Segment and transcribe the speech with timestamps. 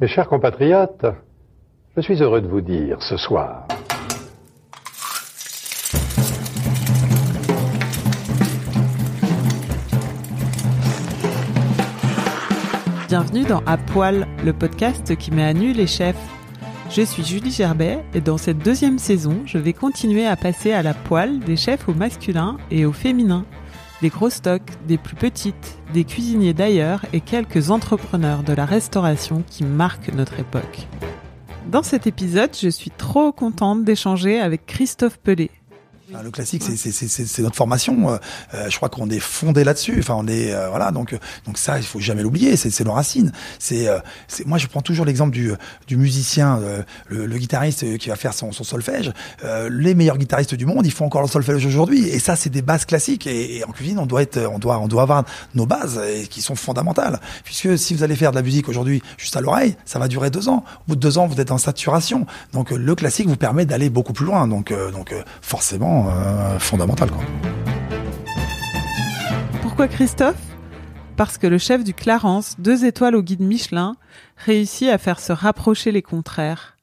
[0.00, 1.04] Mes chers compatriotes,
[1.94, 3.68] je suis heureux de vous dire ce soir
[13.08, 16.16] Bienvenue dans À Poil, le podcast qui met à nu les chefs.
[16.88, 20.82] Je suis Julie Gerbet et dans cette deuxième saison, je vais continuer à passer à
[20.82, 23.44] la poêle des chefs au masculin et au féminin
[24.02, 29.42] des gros stocks, des plus petites, des cuisiniers d'ailleurs et quelques entrepreneurs de la restauration
[29.48, 30.86] qui marquent notre époque.
[31.70, 35.50] Dans cet épisode, je suis trop contente d'échanger avec Christophe Pelé,
[36.22, 38.10] le classique, c'est notre formation.
[38.10, 38.16] Euh,
[38.54, 39.96] euh, je crois qu'on est fondé là-dessus.
[39.98, 40.90] Enfin, on est euh, voilà.
[40.90, 42.56] Donc, donc ça, il faut jamais l'oublier.
[42.56, 43.32] C'est nos racines.
[43.58, 43.88] C'est,
[44.46, 45.52] moi, je prends toujours l'exemple du,
[45.86, 46.60] du musicien,
[47.08, 49.12] le, le, guitariste qui va faire son, son solfège.
[49.70, 52.08] les meilleurs guitaristes du monde, ils font encore le solfège aujourd'hui.
[52.08, 53.26] Et ça, c'est des bases classiques.
[53.26, 56.54] Et, en cuisine, on doit être, on doit, on doit avoir nos bases qui sont
[56.54, 57.20] fondamentales.
[57.44, 60.30] Puisque si vous allez faire de la musique aujourd'hui juste à l'oreille, ça va durer
[60.30, 60.64] deux ans.
[60.86, 62.26] Au bout de deux ans, vous êtes en saturation.
[62.52, 64.46] Donc, le classique vous permet d'aller beaucoup plus loin.
[64.48, 66.58] Donc, donc forcément euh.
[69.62, 70.36] Pourquoi Christophe?
[71.16, 73.96] Parce que le chef du Clarence, deux étoiles au guide Michelin,
[74.36, 76.76] réussit à faire se rapprocher les contraires,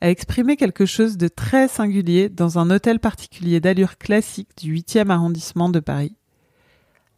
[0.00, 5.10] à exprimer quelque chose de très singulier dans un hôtel particulier d'allure classique du 8e
[5.10, 6.16] arrondissement de Paris.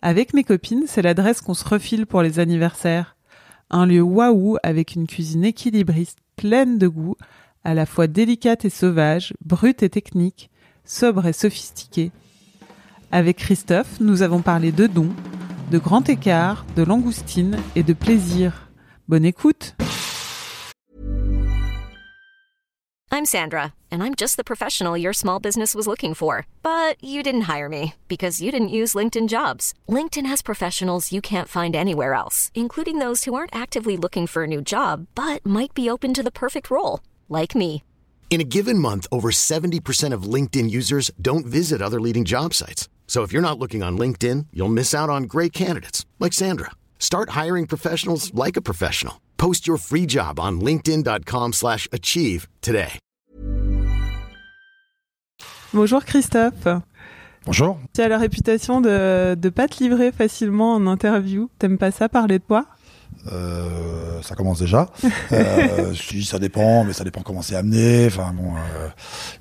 [0.02, 3.16] Avec mes copines, c'est l'adresse qu'on se refile pour les anniversaires.
[3.70, 7.16] Un lieu waouh avec une cuisine équilibriste, pleine de goût,
[7.64, 10.50] à la fois délicate et sauvage, brute et technique,
[10.86, 12.10] sobre et sophistiqué.
[13.12, 15.12] Avec Christophe, nous avons parlé de dons,
[15.70, 18.68] de grand écart, de langoustine et de plaisir.
[19.08, 19.74] Bonne écoute.
[23.12, 26.44] I'm Sandra, and I'm just the professional your small business was looking for.
[26.62, 29.72] But you didn't hire me because you didn't use LinkedIn jobs.
[29.88, 34.42] LinkedIn has professionals you can't find anywhere else, including those who aren't actively looking for
[34.42, 37.82] a new job but might be open to the perfect role, like me.
[38.28, 42.90] In a given month, over 70% of LinkedIn users don't visit other leading job sites.
[43.06, 46.72] So if you're not looking on LinkedIn, you'll miss out on great candidates like Sandra.
[46.98, 49.22] Start hiring professionals like a professional.
[49.38, 52.98] Post your free job on linkedin.com/achieve today.
[55.72, 56.68] Bonjour Christophe.
[57.44, 57.78] Bonjour.
[57.92, 61.48] Tu as la réputation de ne pas te livrer facilement en interview.
[61.58, 62.66] T'aimes pas ça parler de toi
[63.32, 64.88] euh, ça commence déjà.
[65.32, 68.06] euh, je dis ça dépend, mais ça dépend comment c'est amené.
[68.06, 68.54] Enfin bon.
[68.54, 68.88] Euh,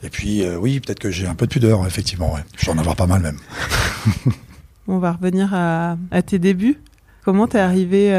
[0.03, 2.33] et puis euh, oui, peut-être que j'ai un peu de pudeur, effectivement.
[2.33, 2.41] Ouais.
[2.57, 3.39] Je vais en avoir pas mal même.
[4.87, 6.79] On va revenir à, à tes débuts.
[7.23, 8.11] Comment t'es arrivé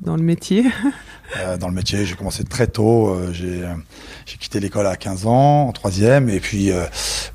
[0.00, 0.66] dans le métier?
[1.60, 3.16] Dans le métier, j'ai commencé très tôt.
[3.32, 3.62] j'ai
[4.26, 6.70] j'ai quitté l'école à 15 ans, en troisième, et puis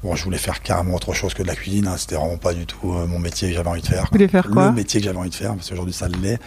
[0.03, 1.87] bon, je voulais faire carrément autre chose que de la cuisine.
[1.87, 1.95] Hein.
[1.97, 4.03] C'était vraiment pas du tout mon métier que j'avais envie de faire.
[4.05, 4.67] Tu voulais faire quoi?
[4.67, 6.39] Le métier que j'avais envie de faire, parce qu'aujourd'hui ça l'est.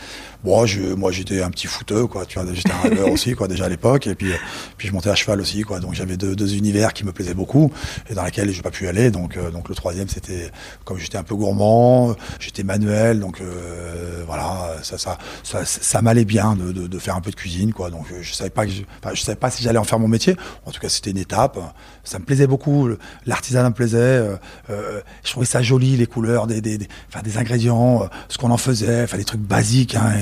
[0.44, 2.26] Bon, je, moi j'étais un petit footeux, quoi.
[2.26, 4.06] Tu vois, j'étais un rêveur aussi, quoi, déjà à l'époque.
[4.06, 4.30] Et puis,
[4.76, 5.80] puis je montais à cheval aussi, quoi.
[5.80, 7.72] Donc j'avais deux, deux, univers qui me plaisaient beaucoup
[8.08, 9.10] et dans lesquels j'ai pas pu aller.
[9.10, 10.50] Donc, euh, donc le troisième, c'était
[10.84, 16.24] comme j'étais un peu gourmand, j'étais manuel, donc euh, voilà, ça, ça, ça, ça m'allait
[16.24, 17.90] bien de, de, de, faire un peu de cuisine, quoi.
[17.90, 20.08] Donc je savais pas que je, enfin, je savais pas si j'allais en faire mon
[20.08, 20.36] métier.
[20.64, 21.58] En tout cas, c'était une étape.
[22.04, 22.88] Ça me plaisait beaucoup.
[23.26, 23.98] L'artisanat me plaisait.
[23.98, 24.36] Euh,
[24.70, 28.50] euh, je trouvais ça joli, les couleurs, des, des, des, enfin, des ingrédients, ce qu'on
[28.50, 29.94] en faisait, enfin des trucs basiques.
[29.94, 30.14] Hein,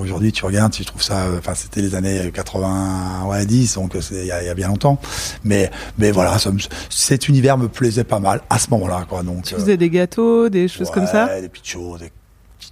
[0.00, 4.26] aujourd'hui tu regardes, tu trouves ça, enfin c'était les années 80, ouais 10, donc il
[4.26, 5.00] y, a bien longtemps.
[5.44, 6.36] Mais mais voilà,
[6.88, 9.22] cet univers me plaisait pas mal à ce moment-là, quoi.
[9.22, 12.10] Donc tu faisais des gâteaux, des choses comme ça, des petites choses, des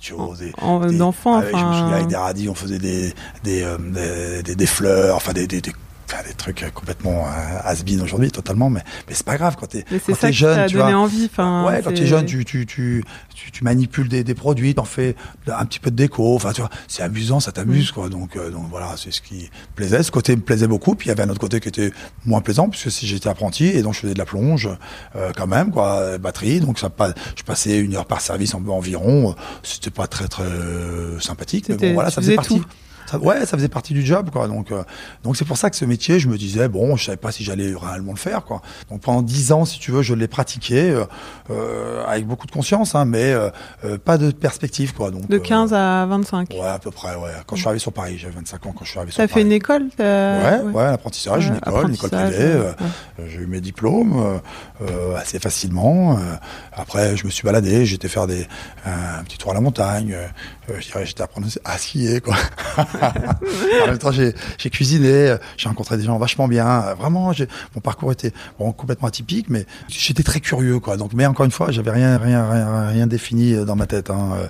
[0.01, 0.53] choses, des,
[0.97, 1.39] d'enfants.
[1.39, 1.49] Enfin...
[1.51, 3.13] Je me souviens avec des radis, on faisait des
[3.45, 5.63] des, euh, des, des, fleurs, enfin des, des
[6.09, 9.85] faire des trucs complètement euh, has-been aujourd'hui totalement mais mais c'est pas grave quand t'es
[9.85, 10.87] quand es jeune tu vois.
[10.95, 13.05] envie, ouais quand t'es jeune tu tu, tu
[13.53, 15.15] tu, manipules des, des produits t'en fais
[15.47, 17.95] un petit peu de déco enfin tu vois c'est amusant ça t'amuse mm.
[17.95, 20.03] quoi donc euh, donc voilà c'est ce qui plaisait.
[20.03, 21.93] Ce côté me plaisait beaucoup puis il y avait un autre côté qui était
[22.25, 24.69] moins plaisant puisque si j'étais apprenti et donc je faisais de la plonge
[25.15, 29.35] euh, quand même quoi batterie donc ça pas je passais une heure par service environ
[29.63, 30.45] c'était pas très très
[31.21, 32.63] sympathique mais bon voilà ça faisait partie
[33.17, 34.49] ouais, ça faisait partie du job, quoi.
[34.49, 34.83] Donc, euh,
[35.23, 37.45] donc c'est pour ça que ce métier, je me disais, bon, je savais pas si
[37.45, 38.63] j'allais réellement le faire, quoi.
[38.91, 41.05] Donc pendant dix ans, si tu veux, je l'ai pratiqué euh,
[41.51, 43.51] euh avec beaucoup de conscience, hein, mais euh,
[44.05, 45.11] pas de perspective, quoi.
[45.11, 46.51] Donc de 15 à 25.
[46.51, 47.31] Ouais, à peu près, ouais.
[47.47, 49.29] Quand je suis arrivé sur Paris, j'avais 25 ans quand je suis arrivé sur Paris.
[49.29, 52.61] T'as fait une école Ouais, ouais, l'apprentissage, une école, une école privée.
[53.27, 54.41] J'ai eu mes diplômes
[55.17, 56.19] assez facilement.
[56.73, 58.47] après, je me suis baladé, j'étais faire des
[58.87, 60.17] un petit tour à la montagne.
[60.79, 62.37] Je dirais, j'étais apprendre à skier, quoi.
[62.79, 64.35] en même temps, j'ai
[64.71, 66.95] cuisiné, j'ai rencontré des gens vachement bien.
[66.99, 70.97] Vraiment, j'ai- mon parcours était bon, complètement atypique, mais j'étais très curieux, quoi.
[70.97, 74.11] Donc, mais encore une fois, j'avais rien, rien, rien, rien défini dans ma tête.
[74.11, 74.31] Hein.
[74.41, 74.49] Euh,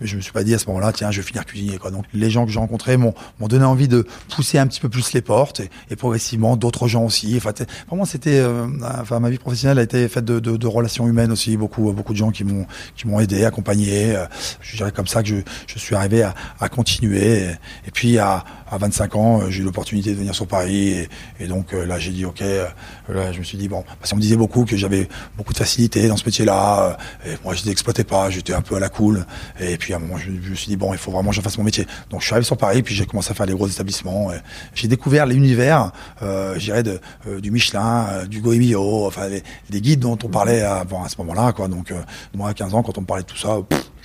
[0.00, 1.90] Je, je me suis pas dit à ce moment-là, tiens, je vais finir cuisinier, quoi.
[1.90, 5.12] Donc, les gens que j'ai rencontrés m'ont donné envie de pousser un petit peu plus
[5.12, 7.34] les portes et, et progressivement d'autres gens aussi.
[7.36, 7.52] Enfin,
[7.88, 8.66] vraiment, c'était, euh,
[9.00, 11.56] enfin, ma vie professionnelle a été faite de, de, de relations humaines aussi.
[11.56, 12.66] Beaucoup, beaucoup de gens qui m'ont,
[12.96, 14.16] qui m'ont aidé, accompagné.
[14.16, 14.24] Euh,
[14.60, 15.34] Je dirais comme ça que je,
[15.66, 17.50] je suis arrivé à, continuer.
[17.86, 21.06] Et, puis, à, à 25 ans, euh, j'ai eu l'opportunité de venir sur Paris.
[21.40, 22.66] Et, donc, euh, là, j'ai dit, OK, euh,
[23.08, 25.58] là, je me suis dit, bon, parce qu'on me disait beaucoup que j'avais beaucoup de
[25.58, 26.96] facilité dans ce métier-là.
[27.26, 29.26] Et moi, je n'exploitais pas, j'étais un peu à la cool.
[29.60, 31.40] Et puis, à un moment, je, me suis dit, bon, il faut vraiment que je
[31.40, 31.86] fasse mon métier.
[32.10, 34.30] Donc, je suis arrivé sur Paris, puis j'ai commencé à faire des gros établissements.
[34.74, 35.92] J'ai découvert l'univers,
[36.22, 37.00] euh, je dirais, de,
[37.40, 41.52] du Michelin, du Goemio, enfin, les, des guides dont on parlait avant, à ce moment-là,
[41.52, 41.68] quoi.
[41.68, 41.92] Donc,
[42.34, 43.58] moi, à 15 ans, quand on me parlait de tout ça,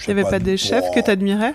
[0.08, 1.54] Il n'y avait pas des chefs que tu admirais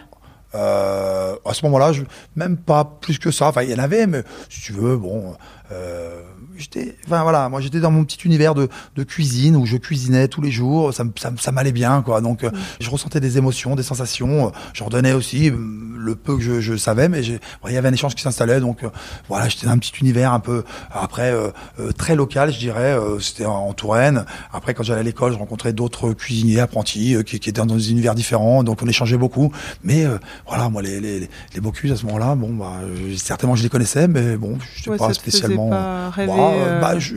[0.55, 2.03] Euh, à ce moment-là, je,
[2.35, 3.49] même pas plus que ça.
[3.49, 5.35] Enfin, il y en avait, mais si tu veux, bon,
[5.73, 6.23] euh,
[6.57, 10.29] j'étais, enfin voilà, moi j'étais dans mon petit univers de, de cuisine où je cuisinais
[10.29, 10.93] tous les jours.
[10.95, 12.21] Ça, ça, ça m'allait bien, quoi.
[12.21, 12.51] Donc, euh,
[12.81, 14.53] je ressentais des émotions, des sensations.
[14.73, 15.57] Je redonnais aussi euh,
[15.99, 18.61] le peu que je, je savais, mais il y avait un échange qui s'installait.
[18.61, 18.89] Donc, euh,
[19.29, 21.49] voilà, j'étais dans un petit univers un peu, après, euh,
[21.81, 22.95] euh, très local, je dirais.
[22.95, 24.25] euh, C'était en, en Touraine.
[24.53, 27.67] Après, quand j'allais à l'école, je rencontrais d'autres cuisiniers, apprentis, euh, qui, qui étaient dans
[27.77, 28.63] des univers différents.
[28.65, 29.53] Donc, on échangeait beaucoup.
[29.85, 33.55] Mais euh, voilà, moi, les, les, les Bocuse à ce moment-là, bon, bah, euh, certainement
[33.57, 36.99] je les connaissais, mais bon, je n'étais Ouais, pas ça pas rêver, Ouais, euh, bah,
[36.99, 37.17] je-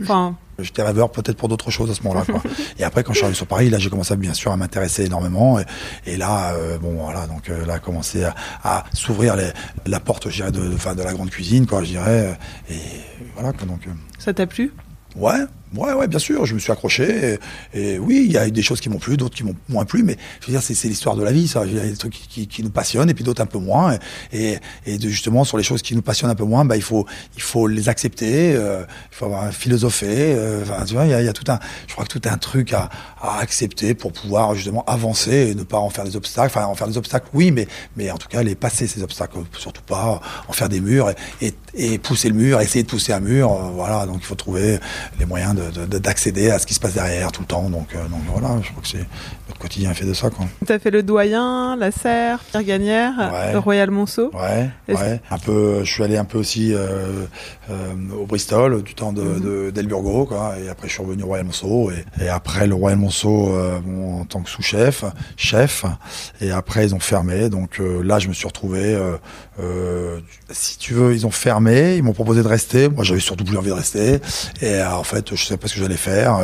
[0.58, 2.24] J'étais rêveur peut-être pour d'autres choses à ce moment-là.
[2.26, 2.42] quoi.
[2.78, 5.04] et après, quand je suis arrivé sur Paris, là, j'ai commencé bien sûr à m'intéresser
[5.06, 5.58] énormément.
[5.58, 5.64] Et,
[6.06, 9.50] et là, euh, bon, voilà, donc euh, là, a commencé à, à s'ouvrir les-
[9.86, 12.38] la porte, je dirais, de, de, la grande cuisine, quoi, je dirais.
[12.70, 12.74] Et
[13.34, 13.86] voilà, quoi, donc.
[13.86, 14.72] euh, ça t'a plu?
[15.16, 15.40] Ouais,
[15.76, 17.38] ouais, ouais, bien sûr, je me suis accroché.
[17.74, 19.84] Et, oui, il y a eu des choses qui m'ont plu, d'autres qui m'ont moins
[19.84, 21.64] plu, mais je veux dire, c'est l'histoire de la vie, ça.
[21.66, 23.98] Il y a des trucs qui, nous passionnent et puis d'autres un peu moins.
[24.32, 26.82] Et, et de, justement, sur les choses qui nous passionnent un peu moins, bah, il
[26.82, 30.06] faut, il faut les accepter, euh, il faut avoir philosophé.
[30.08, 32.90] euh, tu vois, il y a, tout un, je crois que tout un truc à,
[33.40, 36.52] accepter pour pouvoir justement avancer et ne pas en faire des obstacles.
[36.56, 37.66] Enfin, en faire des obstacles, oui, mais,
[37.96, 41.98] mais en tout cas, les passer ces obstacles, surtout pas en faire des murs et,
[41.98, 43.50] pousser le mur, essayer de pousser un mur.
[43.50, 44.78] euh, voilà, donc il faut trouver
[45.18, 47.68] les moyens de- d'accéder à ce qui se passe derrière tout le temps.
[47.70, 49.06] Donc, euh, donc voilà, je crois que c'est
[49.48, 50.46] notre quotidien est fait de ça, quoi.
[50.66, 53.52] T'as fait le doyen, la serre, Pierre Gagnère, Ouais.
[53.52, 54.30] le Royal Monceau.
[54.34, 55.20] Ouais, ouais.
[55.30, 57.24] Un peu, je suis allé un peu aussi euh,
[57.70, 59.40] euh, au Bristol, du temps de, Mhm.
[59.40, 60.54] de d'Elburgo, quoi.
[60.62, 61.90] Et après, je suis revenu au Royal Monceau.
[61.90, 65.04] Et, et après, le Royal Monceau, euh, bon, en tant que sous-chef,
[65.36, 65.84] chef.
[66.40, 67.48] Et après, ils ont fermé.
[67.48, 68.98] Donc là, je me suis retrouvé.
[69.60, 70.20] Euh,
[70.50, 71.96] si tu veux, ils ont fermé.
[71.96, 72.88] Ils m'ont proposé de rester.
[72.88, 74.14] Moi, j'avais surtout plus envie de rester.
[74.60, 76.38] Et euh, en fait, je sais pas ce que j'allais faire.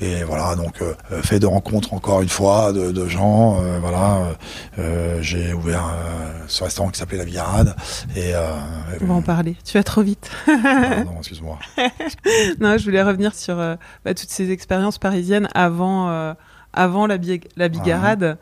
[0.00, 3.58] Et, et voilà, donc euh, fait de rencontres encore une fois de, de gens.
[3.60, 4.28] euh, voilà,
[4.78, 7.74] euh, j'ai ouvert euh, ce restaurant qui s'appelait La Villarade.
[8.16, 8.48] Et euh,
[9.00, 9.56] On va en parler.
[9.64, 10.30] Tu vas trop vite.
[10.46, 11.58] pardon, excuse-moi.
[12.60, 13.74] non, je voulais revenir sur euh,
[14.04, 16.34] bah, toutes ces expériences parisiennes avant, euh,
[16.72, 18.38] avant la, bi- la bigarade.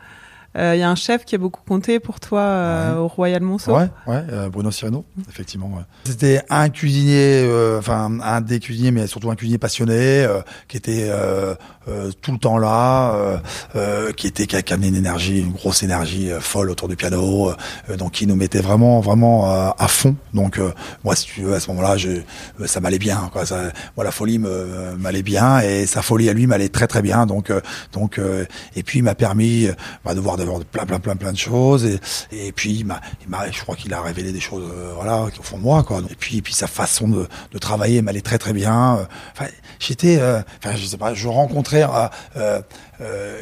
[0.55, 2.97] Il y a un chef qui a beaucoup compté pour toi euh, Ouais.
[2.99, 3.71] au Royal Monceau.
[3.75, 5.67] Ouais, ouais, euh, Bruno Cyrano, effectivement.
[5.67, 5.83] ouais.
[6.05, 9.93] C'était un cuisinier, euh, enfin un des cuisiniers, mais surtout un cuisinier passionné,
[10.25, 11.55] euh, qui était euh,
[11.87, 13.37] euh, tout le temps là, euh,
[13.75, 16.87] euh, qui était qui a qui amenait une énergie, une grosse énergie euh, folle autour
[16.89, 17.51] du piano,
[17.89, 20.15] euh, donc qui nous mettait vraiment, vraiment euh, à fond.
[20.33, 20.71] Donc euh,
[21.05, 23.29] moi, si tu veux, à ce moment-là, euh, ça m'allait bien.
[23.31, 23.45] Quoi.
[23.45, 27.25] Ça, moi, la folie m'allait bien et sa folie à lui m'allait très très bien.
[27.25, 27.61] Donc euh,
[27.93, 28.45] donc euh,
[28.75, 31.37] et puis il m'a permis euh, bah, de voir d'avoir plein plein plein plein de
[31.37, 31.99] choses et
[32.31, 33.01] et puis il m'a
[33.51, 36.01] je crois qu'il a révélé des choses euh, voilà au fond de moi quoi.
[36.09, 38.97] Et puis et puis sa façon de, de travailler m'allait très très bien.
[38.97, 39.45] Euh,
[39.79, 41.83] j'étais euh, enfin je sais pas, je rencontrais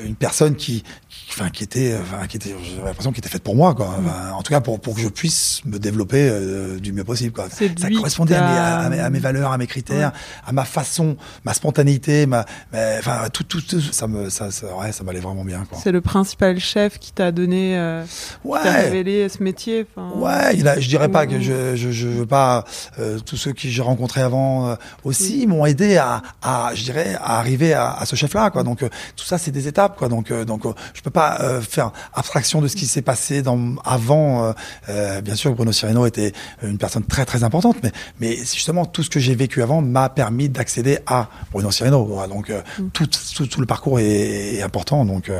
[0.05, 3.43] une personne qui qui, enfin, qui était, enfin, qui était, j'avais l'impression qu'il était faite
[3.43, 3.95] pour moi, quoi.
[3.99, 7.33] Enfin, en tout cas, pour, pour que je puisse me développer euh, du mieux possible,
[7.33, 7.47] quoi.
[7.49, 10.11] Ça correspondait à mes, à, mes, à mes valeurs, à mes critères,
[10.45, 14.75] à ma façon, ma spontanéité, ma, ma- enfin, tout, tout, tout, ça me, ça, ça,
[14.77, 15.77] ouais, ça m'allait vraiment bien, quoi.
[15.81, 18.81] C'est le principal chef qui t'a donné, euh, qui t'a Ouais.
[18.81, 19.85] révélé ce métier.
[19.95, 20.11] enfin.
[20.17, 22.63] Ouais, il a, je dirais pas que je, je, je veux pas.
[22.99, 27.15] euh, tous ceux qui j'ai rencontrés avant euh, aussi m'ont aidé à, à, je dirais,
[27.21, 28.63] à arriver à, à ce chef-là, quoi.
[28.63, 30.07] Donc euh, tout ça, c'est des étapes, quoi.
[30.09, 33.75] Donc, euh, donc, je peux pas euh, faire abstraction de ce qui s'est passé dans
[33.85, 34.45] avant.
[34.45, 34.53] euh,
[34.89, 39.03] euh, bien sûr, Bruno Cirino était une personne très très importante, mais mais justement tout
[39.03, 42.05] ce que j'ai vécu avant m'a permis d'accéder à Bruno Cirino.
[42.05, 42.27] quoi.
[42.27, 42.61] Donc euh,
[42.93, 45.05] tout, tout, tout le parcours est, est important.
[45.05, 45.31] Donc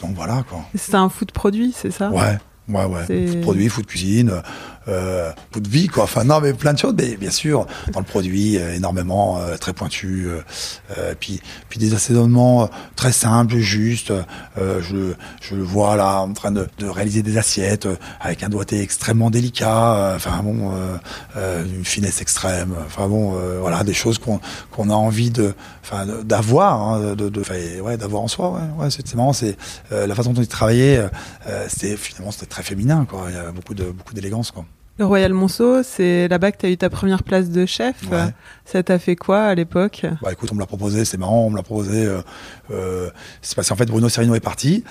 [0.00, 0.60] donc voilà, quoi.
[0.74, 2.10] C'est un food produit, c'est ça?
[2.10, 2.38] Ouais,
[2.68, 3.26] ouais, ouais.
[3.26, 4.32] Food produit, food cuisine.
[4.88, 6.04] Euh, bout de vie, quoi.
[6.04, 9.56] Enfin, non, mais plein de choses, mais bien sûr, dans le produit, euh, énormément, euh,
[9.56, 10.26] très pointu.
[10.26, 10.40] Euh,
[10.98, 14.12] euh, puis, puis des assaisonnements très simples, justes.
[14.58, 18.42] Euh, je, je le vois là en train de, de réaliser des assiettes euh, avec
[18.42, 19.94] un doigté extrêmement délicat.
[19.96, 20.96] euh, Enfin bon, euh,
[21.36, 22.74] euh, une finesse extrême.
[22.86, 27.28] Enfin bon, euh, voilà, des choses qu'on qu'on a envie de, enfin, d'avoir, hein, de,
[27.28, 28.50] de, ouais, d'avoir en soi.
[28.50, 29.32] Ouais, ouais c'est marrant.
[29.32, 29.56] C'est
[29.92, 30.98] euh, la façon dont il travaillait.
[30.98, 31.08] euh,
[31.48, 33.26] euh, c'était finalement c'était très féminin, quoi.
[33.28, 34.64] Il y a beaucoup de beaucoup d'élégance, quoi.
[34.96, 37.96] Le Royal Monceau, c'est là-bas que tu as eu ta première place de chef.
[38.12, 38.26] Ouais.
[38.64, 40.06] Ça t'a fait quoi à l'époque?
[40.22, 42.04] Bah écoute, on me l'a proposé, c'est marrant, on me l'a proposé.
[42.04, 42.20] Euh,
[42.70, 43.10] euh,
[43.42, 44.84] c'est parce qu'en fait Bruno Serino est parti.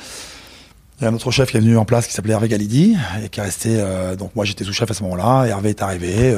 [0.99, 2.97] Il y a un autre chef qui est venu en place qui s'appelait Hervé Galidi
[3.23, 3.77] et qui est resté.
[3.79, 5.45] euh, donc moi j'étais sous-chef à ce moment-là.
[5.45, 6.35] Hervé est arrivé.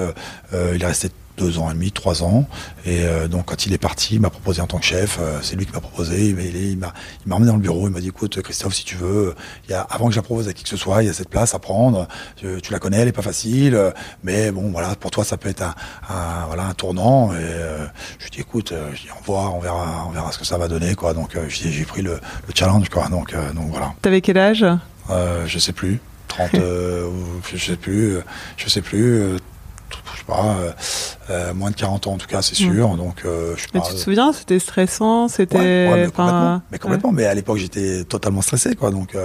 [0.53, 2.47] il est resté deux ans et demi, trois ans.
[2.85, 5.17] Et euh, donc quand il est parti, il m'a proposé en tant que chef.
[5.19, 6.29] euh, c'est lui qui m'a proposé.
[6.29, 6.35] Il,
[6.77, 6.93] m'a-
[7.25, 7.87] il m'a emmené dans le bureau.
[7.87, 9.35] Il m'a dit écoute Christophe, si tu veux,
[9.67, 11.09] il y a, avant que je la propose à qui que ce soit, il y
[11.09, 12.07] a cette place à prendre.
[12.35, 13.91] Tu, tu la connais, elle est pas facile, euh,
[14.23, 15.75] mais bon voilà, pour toi ça peut être un,
[16.09, 17.33] un- voilà un tournant.
[17.33, 17.85] Et euh,
[18.19, 20.57] je lui dis écoute, je dis, on voit, on verra, on verra ce que ça
[20.57, 21.13] va donner quoi.
[21.13, 22.13] Donc j'ai pris le,
[22.47, 23.07] le challenge quoi.
[23.09, 23.93] Donc donc voilà.
[24.01, 24.65] T'avais quel âge?
[25.09, 25.99] Je sais plus.
[26.27, 27.13] 30, euh, ou
[27.49, 28.17] je sais plus,
[28.57, 29.37] je sais plus,
[30.25, 30.71] pas, euh,
[31.29, 32.95] euh, moins de 40 ans en tout cas, c'est sûr.
[32.97, 35.57] Donc, euh, je Mais tu te souviens, c'était stressant, c'était.
[35.57, 36.61] Ouais, ouais, mais complètement.
[36.71, 37.11] Mais, ouais.
[37.13, 38.91] mais à l'époque, j'étais totalement stressé, quoi.
[38.91, 39.15] Donc,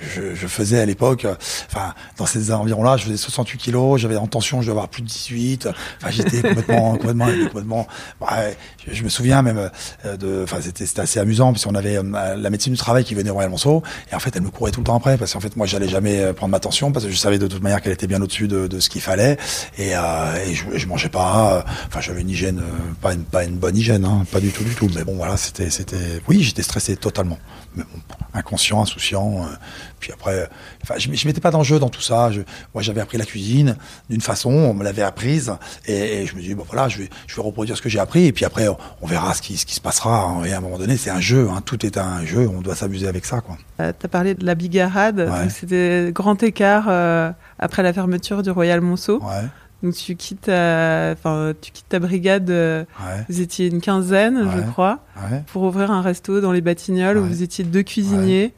[0.00, 1.34] je, je faisais à l'époque, euh,
[1.70, 5.02] enfin, dans ces environs-là, je faisais 68 kilos, j'avais en tension, je devais avoir plus
[5.02, 5.68] de 18.
[6.00, 7.86] Enfin, j'étais complètement, complètement, complètement.
[8.20, 9.70] ouais, je, je me souviens même
[10.04, 13.14] euh, de, enfin, c'était, c'était assez amusant, puisqu'on avait euh, la médecine du travail qui
[13.14, 15.32] venait au Royal Monceau, et en fait, elle me courait tout le temps après, parce
[15.32, 17.80] qu'en fait, moi, j'allais jamais prendre ma tension, parce que je savais de toute manière
[17.80, 19.36] qu'elle était bien au-dessus de, de ce qu'il fallait,
[19.78, 21.64] et, euh, et je, je mangeais pas.
[21.86, 22.62] Enfin, j'avais une hygiène,
[23.00, 24.88] pas une, pas une bonne hygiène, hein, pas du tout, du tout.
[24.94, 27.38] Mais bon, voilà, c'était, c'était, oui, j'étais stressé totalement,
[27.74, 28.00] mais bon,
[28.34, 29.44] inconscient, insouciant.
[29.44, 29.54] euh,
[30.00, 30.48] puis après,
[30.82, 32.30] enfin, je, je m'étais pas dans le jeu dans tout ça.
[32.30, 32.42] Je,
[32.74, 33.76] moi, j'avais appris la cuisine
[34.10, 35.52] d'une façon, on me l'avait apprise,
[35.86, 37.98] et, et je me dis bon voilà, je vais, je vais reproduire ce que j'ai
[37.98, 40.22] appris, et puis après, on, on verra ce qui, ce qui se passera.
[40.24, 40.44] hein.
[40.44, 42.74] et à un moment donné, c'est un jeu, hein, tout est un jeu, on doit
[42.74, 43.56] s'amuser avec ça, quoi.
[43.80, 45.48] Euh, T'as parlé de la bigarade, Ouais.
[45.50, 49.20] c'était grand écart euh, après la fermeture du Royal Monceau.
[49.22, 49.46] Ouais,
[49.82, 52.48] Donc tu quittes, euh, enfin tu quittes ta brigade.
[52.50, 55.00] euh, ouais, vous étiez une quinzaine, je crois,
[55.30, 55.42] ouais.
[55.52, 58.52] pour ouvrir un resto dans les Batignolles où vous étiez deux cuisiniers,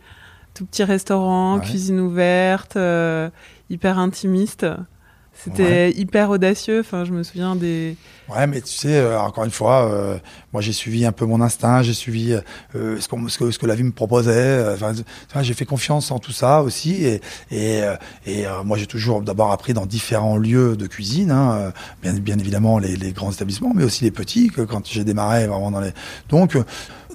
[0.58, 1.64] tout petit restaurant, Ouais.
[1.64, 3.30] cuisine ouverte, euh,
[3.70, 4.66] hyper intimiste.
[5.32, 6.80] C'était hyper audacieux.
[6.80, 7.96] Enfin, je me souviens des.
[8.28, 10.18] Ouais, mais tu sais, euh, encore une fois, euh,
[10.52, 12.32] moi j'ai suivi un peu mon instinct, j'ai suivi
[12.74, 14.32] euh, ce, qu'on- ce, que, ce que la vie me proposait.
[14.32, 18.78] euh, Enfin, j'ai fait confiance en tout ça aussi, et, et, euh, et euh, moi
[18.78, 21.70] j'ai toujours d'abord appris dans différents lieux de cuisine, hein, euh,
[22.02, 24.48] bien, bien évidemment les, les grands établissements, mais aussi les petits.
[24.48, 25.92] Que quand j'ai démarré vraiment dans les,
[26.28, 26.64] donc euh,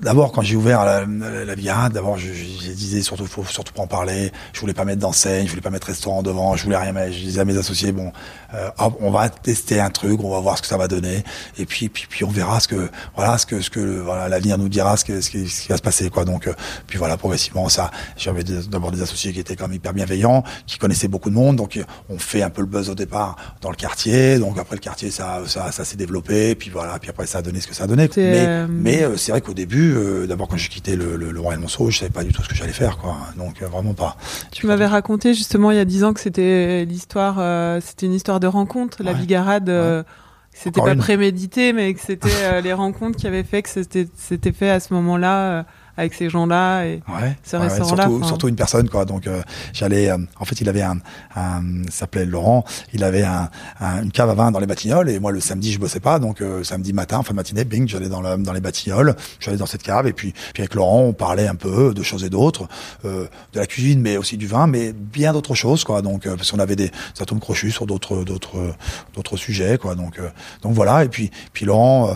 [0.02, 1.06] D'abord, quand j'ai ouvert la,
[1.46, 4.32] la, bigarade, d'abord, je, je, je disais surtout, faut surtout pas en parler.
[4.52, 7.14] Je voulais pas mettre d'enseigne, je voulais pas mettre restaurant devant, je voulais rien mettre.
[7.14, 8.12] Je disais à mes associés, bon,
[8.56, 11.24] euh, on va tester un truc, on va voir ce que ça va donner,
[11.58, 12.90] et puis, puis, puis on verra ce que,
[13.24, 15.68] voilà, ce que, ce que, voilà, l'avenir nous dira, ce que, ce qui, ce qui
[15.70, 16.26] va se passer, quoi.
[16.26, 16.54] Donc, euh,
[16.88, 20.78] puis voilà, progressivement, ça, j'avais d'abord des associés qui étaient quand même hyper bienveillants, qui
[20.78, 23.76] connaissaient beaucoup de monde, donc on fait un peu le buzz au départ dans le
[23.76, 27.38] quartier, donc après le quartier, ça, ça, ça s'est développé, puis voilà, puis après ça
[27.38, 28.10] a donné ce que ça a donné.
[28.18, 31.32] Mais, euh, mais euh, c'est vrai qu'au début, euh, d'abord quand j'ai quitté le, le,
[31.32, 33.16] le Royal Monceau, je savais pas du tout ce que j'allais faire, quoi.
[33.38, 34.18] Donc euh, vraiment pas.
[34.52, 38.14] Tu m'avais raconté justement il y a dix ans que c'était l'histoire, euh, c'était une
[38.14, 39.18] histoire de rencontre, la Ouais.
[39.18, 39.70] bigarade.
[39.70, 40.10] euh, que
[40.54, 41.00] C'était pas une.
[41.00, 44.80] prémédité, mais que c'était euh, les rencontres qui avaient fait que c'était c'était fait à
[44.80, 45.64] ce moment-là euh,
[45.98, 46.86] avec ces gens-là.
[46.86, 47.36] Et Ouais.
[47.44, 49.06] Ce ouais, restaurant-là, surtout, surtout une personne, quoi.
[49.06, 49.42] Donc euh,
[49.74, 50.10] j'allais.
[50.10, 50.98] euh, en fait, il avait un,
[51.36, 52.64] un il s'appelait Laurent.
[52.94, 55.72] Il avait un, un- une cave à vin dans les Batignolles et moi le samedi
[55.72, 58.54] je bossais pas, donc euh, samedi matin, fin de matinée, bing, j'allais dans, le, dans
[58.54, 59.16] les Batignolles.
[59.40, 62.24] J'allais dans cette cave et puis, puis avec Laurent, on parlait un peu de choses
[62.24, 62.68] et d'autres,
[63.06, 66.02] euh, de la cuisine, mais aussi du vin, mais bien d'autres choses, quoi.
[66.02, 68.74] Donc euh, parce qu'on avait des atomes crochus sur d'autres d'autres
[69.16, 69.96] d'autres sujets, quoi.
[69.96, 70.30] Donc euh,
[70.62, 71.04] donc voilà.
[71.04, 72.16] Et puis puis Laurent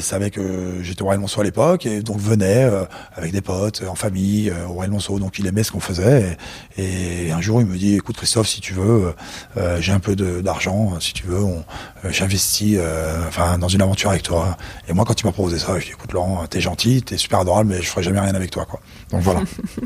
[0.00, 2.84] savait que j'étais au Monceau à l'époque et donc venait euh,
[3.16, 5.18] avec des potes, en famille, euh, au Royal Monceau.
[5.18, 6.36] Donc il aimait ce qu'on faisait.
[6.76, 9.12] Et, et un jour il me dit, écoute Christophe, si tu veux, euh,
[9.56, 11.64] euh, j'ai un peu d'argent, si tu veux, on-
[12.04, 14.56] euh, j'investis, euh, enfin dans une aventure avec toi.
[14.88, 17.40] Et moi quand il m'a proposé ça, je dis, écoute Laurent, t'es gentil, t'es super
[17.40, 18.80] adorable, mais je ferai jamais rien avec toi, quoi.
[19.10, 19.40] Donc voilà.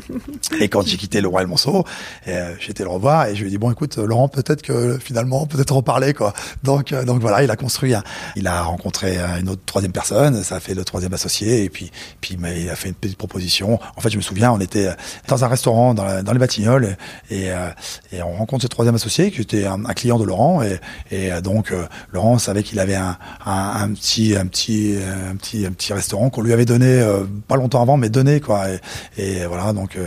[0.60, 1.84] et quand j'ai quitté le Royal Monceau,
[2.28, 5.46] euh, été le revoir et je lui ai dit bon écoute Laurent peut-être que finalement
[5.46, 6.34] peut-être en parler quoi.
[6.64, 8.02] Donc euh, donc voilà il a construit un-
[8.36, 11.70] il a rencontré euh, une autre troisième personne ça a fait le troisième associé et
[11.70, 13.78] puis puis il a fait une pe- proposition.
[13.96, 14.88] En fait, je me souviens, on était
[15.26, 16.96] dans un restaurant dans, les Batignolles
[17.30, 17.70] et, euh,
[18.12, 20.78] et on rencontre ce troisième associé qui était un, client de Laurent et,
[21.10, 24.96] et euh, donc euh, Laurent savait qu'il avait un, un, petit un petit
[25.30, 28.40] un petit un petit restaurant qu'on lui avait donné euh, pas longtemps avant mais donné
[28.40, 28.66] quoi.
[28.70, 28.80] Et,
[29.16, 29.98] et voilà donc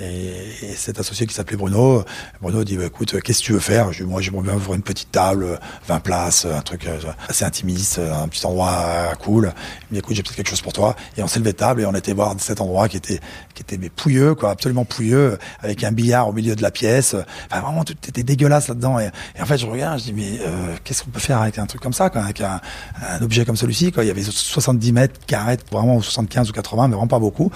[0.00, 2.04] et, et cet associé qui s'appelait Bruno
[2.40, 3.92] Bruno dit bah, écoute qu'est-ce que tu veux faire?
[3.92, 5.56] Je moi j'aimerais bien ouvrir une petite table euh,
[5.88, 6.86] 20 places un truc
[7.28, 9.52] assez intimiste un petit endroit cool.
[9.90, 10.96] Il dit écoute j'ai peut-être quelque chose pour toi.
[11.16, 12.30] Et on s'est levé de table et on était voir
[12.60, 13.20] cet endroit qui était
[13.54, 17.14] qui était mais pouilleux quoi absolument pouilleux avec un billard au milieu de la pièce
[17.50, 20.38] enfin vraiment tout était dégueulasse là-dedans et, et en fait je regarde je dis mais
[20.46, 22.60] euh, qu'est-ce qu'on peut faire avec un truc comme ça quoi, avec un,
[23.08, 24.04] un objet comme celui-ci quoi?
[24.04, 27.50] Il y avait 70 mètres carrés vraiment ou 75 ou 80 mais vraiment pas beaucoup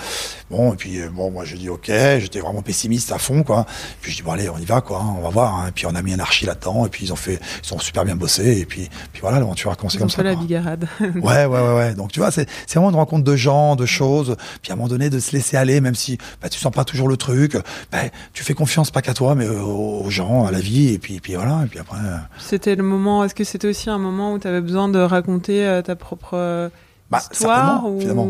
[0.50, 3.66] bon et puis euh, bon moi je dis ok j'étais vraiment pessimiste à fond quoi
[4.00, 5.66] puis je dis bon allez on y va quoi on va voir hein.
[5.68, 7.78] et puis on a mis un archi là-dedans et puis ils ont fait ils ont
[7.78, 10.22] super bien bossé et puis puis voilà l'aventure a commencé Ils ont comme fait ça
[10.22, 10.42] la quoi.
[10.42, 10.88] bigarade.
[11.00, 11.94] Ouais, ouais, ouais, ouais.
[11.94, 14.36] Donc tu vois, c'est c'est vraiment une rencontre de gens, de choses.
[14.62, 16.84] Puis à un moment donné, de se laisser aller, même si bah, tu sens pas
[16.84, 17.56] toujours le truc.
[17.92, 17.98] Bah,
[18.32, 20.92] tu fais confiance pas qu'à toi, mais aux, aux gens, à la vie.
[20.94, 21.62] Et puis, puis voilà.
[21.64, 21.98] Et puis après.
[21.98, 23.24] euh, C'était le moment.
[23.24, 26.30] Est-ce que c'était aussi un moment où tu avais besoin de raconter euh, ta propre
[26.34, 26.68] euh,
[27.10, 28.28] Bah, histoire ou finalement.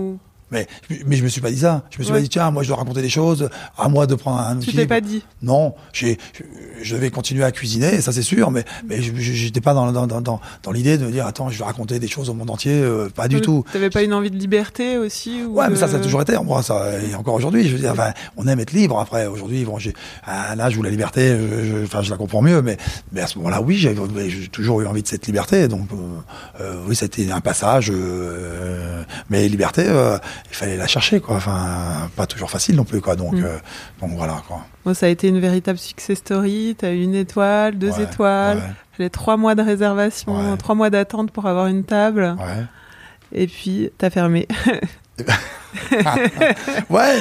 [0.51, 0.67] Mais,
[1.07, 1.83] mais je me suis pas dit ça.
[1.91, 2.19] Je me suis Ouais.
[2.19, 3.49] pas dit tiens, moi je dois raconter des choses.
[3.77, 6.19] À moi de prendre un tu t'es pas dit Non, j'ai,
[6.83, 10.21] je, devais continuer à cuisiner, ça c'est sûr, mais, mais j'étais pas dans, dans, dans,
[10.21, 13.09] dans, l'idée de me dire attends, je vais raconter des choses au monde entier, euh,
[13.09, 13.65] pas du tout.
[13.73, 16.37] T'avais pas une envie de liberté aussi ou Ouais, mais ça, ça a toujours été
[16.37, 17.67] en moi, ça, et encore aujourd'hui.
[17.69, 18.99] Je veux dire, enfin, on aime être libre.
[19.01, 19.95] Après, aujourd'hui, bon, j'ai
[20.27, 22.77] un âge où la liberté, je, je- enfin, je la comprends mieux, mais,
[23.13, 23.95] mais à ce moment-là, oui, j'ai
[24.53, 25.69] toujours eu envie de cette liberté.
[25.69, 25.97] Donc, euh,
[26.61, 29.85] euh, oui, c'était un passage, euh, mais liberté,
[30.51, 31.37] il fallait la chercher, quoi.
[31.37, 33.17] Enfin, pas toujours facile non plus, quoi.
[33.17, 33.45] Donc, Mm.
[33.45, 33.59] euh,
[34.01, 34.61] donc voilà, quoi.
[34.85, 36.75] Bon, ça a été une véritable success story.
[36.79, 38.59] T'as eu une étoile, deux Ouais, étoiles.
[38.59, 38.63] ouais,
[38.97, 40.57] Fallait trois mois de réservation, Ouais.
[40.57, 42.37] trois mois d'attente pour avoir une table.
[42.39, 42.65] ouais.
[43.33, 44.47] Et puis, t'as fermé.
[46.91, 47.19] ouais,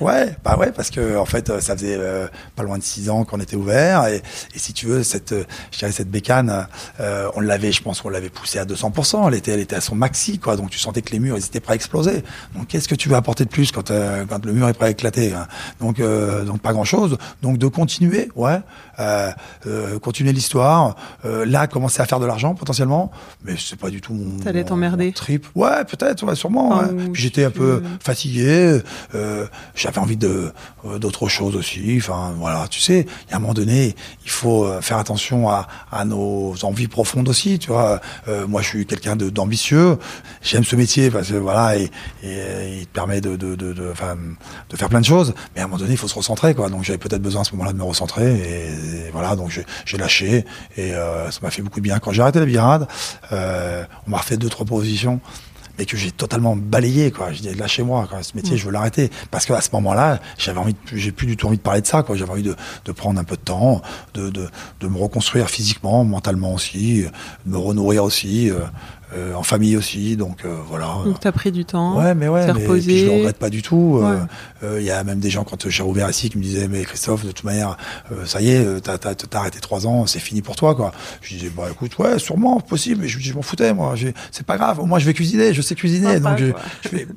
[0.00, 3.24] ouais, bah ouais, parce que en fait, ça faisait euh, pas loin de six ans
[3.24, 6.66] qu'on était ouvert, et, et si tu veux, cette, euh, je dirais cette bécane,
[7.00, 9.28] euh, on l'avait, je pense qu'on l'avait poussée à 200%.
[9.28, 10.56] Elle était, elle était à son maxi, quoi.
[10.56, 12.22] Donc tu sentais que les murs, ils étaient prêts à exploser.
[12.54, 14.86] Donc qu'est-ce que tu veux apporter de plus quand, euh, quand le mur est prêt
[14.86, 15.46] à éclater hein?
[15.80, 17.18] Donc, euh, donc pas grand-chose.
[17.42, 18.58] Donc de continuer, ouais,
[18.98, 19.30] euh,
[19.66, 20.96] euh, continuer l'histoire.
[21.24, 23.10] Euh, là, commencer à faire de l'argent potentiellement,
[23.44, 24.38] mais c'est pas du tout mon.
[24.42, 25.12] T'allais t'emmerder.
[25.12, 25.46] Trip.
[25.54, 26.78] Ouais, peut-être, ouais, sûrement.
[26.78, 26.86] Ouais.
[27.12, 28.80] Puis j'étais un peu fatigué.
[29.14, 30.52] euh, J'avais envie de
[31.00, 31.96] d'autres choses aussi.
[31.98, 35.66] Enfin, voilà, tu sais, il y a un moment donné, il faut faire attention à,
[35.90, 37.58] à nos envies profondes aussi.
[37.58, 38.00] Tu vois,
[38.48, 39.98] moi, je suis quelqu'un de- d'ambitieux.
[40.42, 41.90] J'aime ce métier parce que voilà, et,
[42.22, 45.34] et, il te permet de de, de, de, faire plein de choses.
[45.54, 46.68] Mais à un moment donné, il faut se recentrer, quoi.
[46.70, 48.32] Donc, j'avais peut-être besoin à ce moment-là de me recentrer.
[48.34, 48.70] Et
[49.12, 50.44] voilà, donc j'ai- lâché.
[50.76, 51.98] Et euh, ça m'a fait beaucoup de bien.
[51.98, 52.86] Quand j'ai arrêté la birade,
[53.32, 55.20] euh, on m'a refait deux trois propositions
[55.78, 57.32] mais que j'ai totalement balayé quoi.
[57.34, 59.10] Je dis lâchez-moi ce métier je veux l'arrêter.
[59.30, 62.02] Parce qu'à ce moment-là j'avais envie j'ai plus du tout envie de parler de ça
[62.02, 62.16] quoi.
[62.16, 63.82] J'avais envie de, de prendre un peu de temps
[64.14, 64.48] de, de,
[64.80, 67.02] de me reconstruire physiquement mentalement aussi
[67.44, 68.60] de me renourrir aussi euh,
[69.14, 71.96] euh, en famille aussi donc euh, voilà Donc, t'as pris du temps.
[71.98, 72.86] Ouais, mais ouais, mais reposé.
[72.86, 74.00] puis je le regrette pas du tout.
[74.02, 74.16] Ouais.
[74.62, 76.82] Il euh, y a même des gens quand j'ai rouvert ici qui me disaient mais
[76.82, 77.76] Christophe, de toute manière,
[78.10, 80.74] euh, ça y est, euh, t'as t'as t'as arrêté trois ans, c'est fini pour toi
[80.74, 80.92] quoi.
[81.20, 83.94] Je disais bah écoute, ouais, sûrement possible, mais je, je m'en foutais moi.
[84.32, 86.54] C'est pas grave, au moins je vais cuisiner, je sais cuisiner, Sympa, donc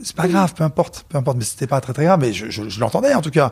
[0.03, 2.49] c'est pas grave, peu importe, peu importe, mais c'était pas très très grave, mais je,
[2.49, 3.51] je, je l'entendais en tout cas.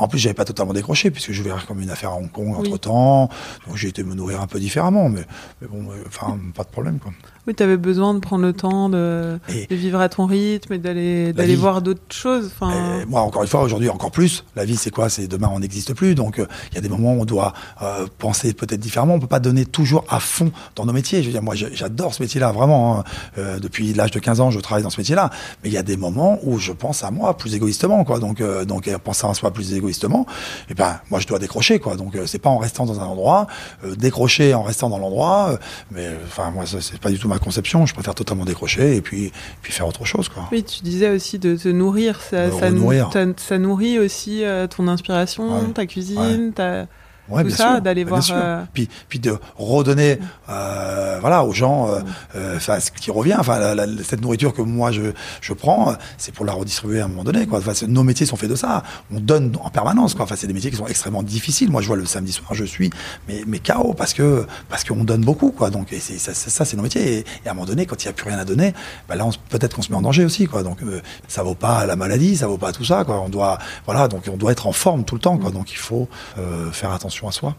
[0.00, 2.54] En plus, j'avais pas totalement décroché puisque je verrais comme une affaire à Hong Kong
[2.56, 3.28] entre temps,
[3.66, 5.26] donc j'ai été me nourrir un peu différemment, mais,
[5.60, 7.12] mais bon, euh, enfin pas de problème quoi.
[7.50, 11.82] Oui, t'avais besoin de prendre le temps de, vivre à ton rythme et d'aller voir
[11.82, 12.46] d'autres choses.
[12.54, 14.44] Enfin, Et moi, encore une fois, aujourd'hui, encore plus.
[14.54, 15.08] La vie, c'est quoi?
[15.08, 16.14] C'est demain, on n'existe plus.
[16.14, 19.14] Donc, euh, il y a des moments où on doit euh, penser peut-être différemment.
[19.14, 21.22] On peut pas donner toujours à fond dans nos métiers.
[21.22, 23.00] Je veux dire, moi, j'adore ce métier-là, vraiment.
[23.00, 23.04] hein.
[23.38, 25.30] Euh, depuis l'âge de 15 ans, je travaille dans ce métier-là.
[25.64, 28.20] Mais il y a des moments où je pense à moi plus égoïstement, quoi.
[28.20, 30.24] Donc, donc, pensant à soi plus égoïstement,
[30.68, 31.96] et ben, moi, je dois décrocher, quoi.
[31.96, 33.48] Donc, c'est pas en restant dans un endroit,
[33.98, 35.58] décrocher en restant dans l'endroit.
[35.90, 37.86] mais, enfin, moi, c'est pas du tout ma conception.
[37.86, 40.48] Je préfère totalement décrocher et puis, puis faire autre chose, quoi.
[40.52, 42.20] oui, tu disais aussi de te nourrir.
[42.20, 45.72] Ça, nourrit aussi euh, ton inspiration, Ouais.
[45.74, 46.86] ta cuisine, ta...
[47.30, 51.88] Ouais, Tout bien ça, d'aller voir, euh, Puis, puis de redonner, euh, voilà, aux gens,
[51.88, 52.00] euh,
[52.34, 56.44] euh, enfin, ce qui revient, enfin, cette nourriture que moi je, je prends, c'est pour
[56.44, 57.60] la redistribuer à un moment donné, quoi.
[57.86, 58.82] Nos métiers sont faits de ça.
[59.14, 60.24] On donne en permanence, quoi.
[60.24, 61.70] Enfin, c'est des métiers qui sont extrêmement difficiles.
[61.70, 62.90] Moi, je vois le samedi soir, je suis,
[63.28, 65.70] mais, mais KO parce que, parce qu'on donne beaucoup, quoi.
[65.70, 67.18] Donc, et ça, c'est nos métiers.
[67.18, 68.74] Et, et à un moment donné, quand il n'y a plus rien à donner,
[69.08, 70.62] bah là, peut-être qu'on se met en danger aussi, quoi.
[70.62, 73.20] Donc, euh, ça vaut pas la maladie, ça vaut pas tout ça, quoi.
[73.20, 75.50] On doit, voilà, donc on doit être en forme tout le temps, quoi.
[75.50, 77.54] Donc, il faut euh, faire attention à soi.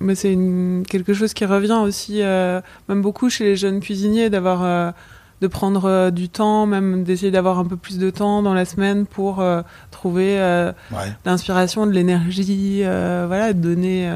[0.00, 0.36] Mais c'est
[0.88, 4.90] quelque chose qui revient aussi, euh, même beaucoup chez les jeunes cuisiniers, d'avoir euh,
[5.40, 8.66] de prendre euh, du temps, même d'essayer d'avoir un peu plus de temps dans la
[8.66, 9.42] semaine pour
[9.90, 10.34] trouver
[10.92, 11.12] Ouais.
[11.24, 14.10] l'inspiration, de l'énergie, voilà, donner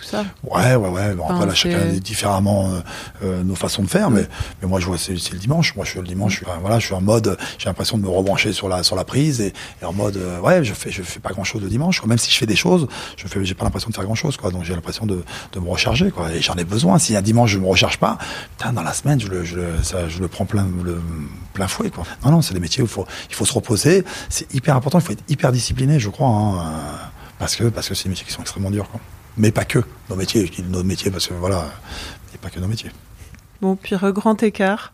[0.00, 0.24] tout ça.
[0.42, 1.14] Ouais, ouais, ouais.
[1.14, 2.80] Bon, Enfin, après, là, chacun dit différemment euh,
[3.24, 4.26] euh, nos façons de faire, mais,
[4.60, 5.74] mais moi, je vois, c'est le dimanche.
[5.76, 6.32] Moi, je suis le dimanche.
[6.32, 8.96] Je suis, voilà, je suis en mode, j'ai l'impression de me rebrancher sur la sur
[8.96, 11.62] la prise et, et en mode, euh, ouais, je fais je fais pas grand chose
[11.62, 12.00] le dimanche.
[12.00, 12.08] Quoi.
[12.08, 12.86] Même si je fais des choses,
[13.16, 14.50] je fais, j'ai pas l'impression de faire grand chose, quoi.
[14.50, 16.32] Donc, j'ai l'impression de, de me recharger, quoi.
[16.32, 16.98] Et j'en ai besoin.
[16.98, 18.18] Si un dimanche je me recharge pas,
[18.56, 21.00] putain, dans la semaine, je le, je le, ça, je le prends plein le
[21.52, 22.04] plein fouet, quoi.
[22.24, 24.04] Non, non, c'est des métiers où il faut il faut se reposer.
[24.28, 24.98] C'est hyper important.
[24.98, 26.28] Il faut être hyper discipliné, je crois.
[26.28, 26.96] Hein, euh,
[27.38, 29.00] parce que parce que c'est des métiers qui sont extrêmement durs, quoi.
[29.36, 30.46] Mais pas que nos métiers.
[30.46, 31.58] Je dis nos métiers parce que voilà,
[32.34, 32.90] a pas que nos métiers.
[33.60, 34.92] Bon, puis re- grand écart,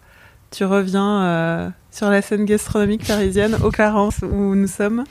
[0.51, 5.05] tu reviens euh, sur la scène gastronomique parisienne, au Clarence, où nous sommes,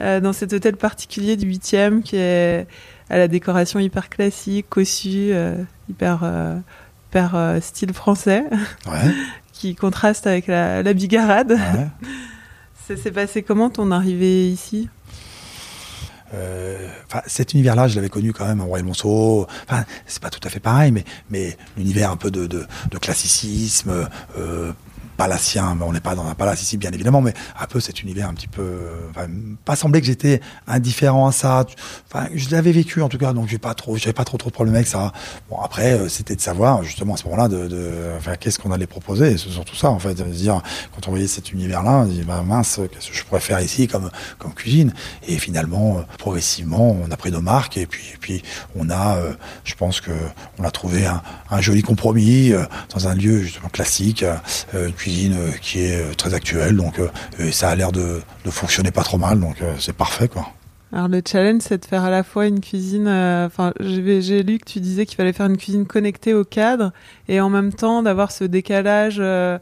[0.00, 2.66] euh, dans cet hôtel particulier du 8e qui est
[3.10, 5.54] à la décoration hyper classique, cossue, euh,
[5.88, 6.24] hyper,
[7.10, 8.44] hyper style français,
[8.86, 9.14] Ouais.
[9.52, 11.52] qui contraste avec la, la bigarade.
[11.52, 11.88] ouais.
[12.88, 14.90] Ça s'est passé comment ton arrivée ici?
[16.34, 16.88] Euh,
[17.26, 19.46] cet univers-là, je l'avais connu quand même en Royal Monceau.
[19.68, 22.98] Enfin, c'est pas tout à fait pareil, mais mais l'univers un peu de de, de
[22.98, 24.08] classicisme.
[24.38, 24.72] Euh,
[25.16, 28.28] palacien, on n'est pas dans un palace ici, bien évidemment, mais un peu cet univers
[28.28, 29.26] un petit peu, enfin,
[29.64, 31.66] pas semblé que j'étais indifférent à ça.
[32.34, 34.54] Je l'avais vécu en tout cas, donc j'ai pas trop, j'avais pas trop trop de
[34.54, 35.12] problèmes avec ça.
[35.50, 38.72] Bon, après, euh, c'était de savoir justement à ce moment-là de, de enfin, qu'est-ce qu'on
[38.72, 39.36] allait proposer.
[39.38, 40.62] C'est surtout ça, en fait, de dire
[40.94, 43.88] quand on voyait cet univers-là, on dit bah, mince, qu'est-ce que je pourrais faire ici
[43.88, 44.92] comme comme cuisine?
[45.26, 48.42] Et finalement, euh, progressivement, on a pris nos marques et puis puis
[48.76, 49.32] on a, euh,
[49.64, 50.12] je pense que
[50.58, 52.52] on a trouvé un, joli compromis
[52.92, 54.24] dans un lieu justement classique,
[55.04, 58.50] cuisine euh, qui est euh, très actuelle, donc euh, et ça a l'air de, de
[58.50, 60.48] fonctionner pas trop mal, donc c'est parfait quoi.
[60.92, 63.08] Alors le challenge, c'est de faire à la fois une cuisine.
[63.08, 66.92] Enfin, j'ai j'ai lu que tu disais qu'il fallait faire une cuisine connectée au cadre
[67.28, 69.58] et en même temps d'avoir ce décalage euh,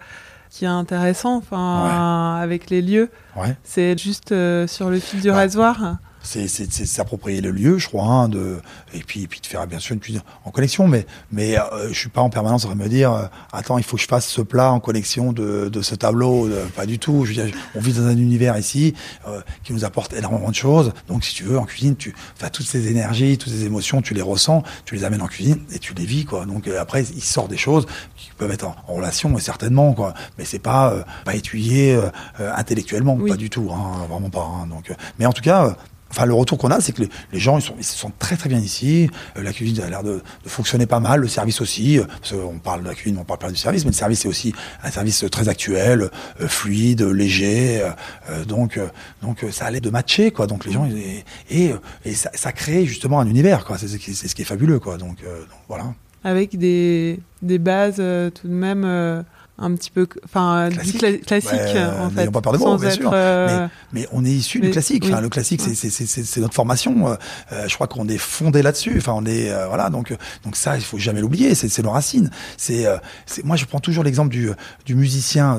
[0.51, 1.37] qui est intéressant.
[1.39, 3.57] Enfin, avec les lieux, Ouais.
[3.65, 5.35] c'est juste euh, sur le fil du Ouais.
[5.35, 5.97] rasoir.
[6.23, 6.47] C'est
[6.87, 8.61] s'approprier le lieu, je crois, hein, de
[8.95, 11.89] et puis et puis de faire bien sûr une cuisine en connexion, mais mais euh,
[11.89, 14.27] je suis pas en permanence de me dire euh, attends il faut que je fasse
[14.27, 17.25] ce plat en connexion de de ce tableau, euh, pas du tout.
[17.25, 18.95] Je veux dire, on vit dans un univers ici
[19.29, 22.49] euh, qui nous apporte énormément de choses, donc si tu veux en cuisine, tu enfin
[22.51, 25.79] toutes ces énergies, toutes ces émotions, tu les ressens, tu les amènes en cuisine et
[25.79, 26.47] tu les vis quoi.
[26.47, 30.15] Donc euh, après il sort des choses qui peuvent être en, en relation certainement quoi,
[30.39, 32.03] mais c'est pas euh, pas étudié euh,
[32.41, 33.31] euh, intellectuellement, Oui.
[33.31, 34.45] pas du tout, hein, vraiment pas.
[34.45, 34.67] hein.
[34.69, 35.73] donc euh, mais en tout cas euh,
[36.15, 38.37] Enfin, le retour qu'on a, c'est que les, gens, ils, sont, ils se sentent très
[38.37, 39.09] très bien ici.
[39.37, 41.21] Euh, la cuisine a l'air de, de fonctionner pas mal.
[41.21, 41.99] Le service aussi.
[41.99, 44.21] euh, Parce qu'on parle de la cuisine, on parle pas du service, mais le service
[44.21, 47.83] c'est aussi un service très actuel, euh, fluide, léger.
[48.31, 48.79] euh, donc,
[49.23, 50.47] donc ça allait de matcher, quoi.
[50.47, 51.73] Donc les gens et, et,
[52.05, 53.79] et ça, ça crée justement un univers, quoi.
[53.79, 53.97] C'est ce
[54.35, 54.99] qui est fabuleux, quoi.
[54.99, 55.95] Donc, donc voilà.
[56.25, 57.97] avec des, des bases
[58.35, 59.25] tout de même
[59.59, 61.01] un petit peu, enfin, Classique.
[61.03, 62.31] cla- classique Ouais, en fait.
[62.31, 63.11] pas peur mots, sans bien être, sûr.
[63.13, 65.05] euh, Mais on est issu du classique.
[65.07, 65.23] Enfin, oui.
[65.23, 66.07] le classique, c'est- Ouais.
[66.25, 67.17] c'est notre formation.
[67.53, 68.95] Euh, je crois qu'on est fondé là-dessus.
[68.99, 69.89] Enfin, on est euh, voilà.
[69.91, 71.55] Donc, donc ça, il faut jamais l'oublier.
[71.55, 72.31] C'est c'est nos racines.
[72.57, 72.87] C'est
[73.45, 74.51] moi, je prends toujours l'exemple du
[74.87, 75.59] du musicien,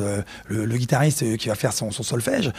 [0.49, 2.51] le, le guitariste qui va faire son, son solfège.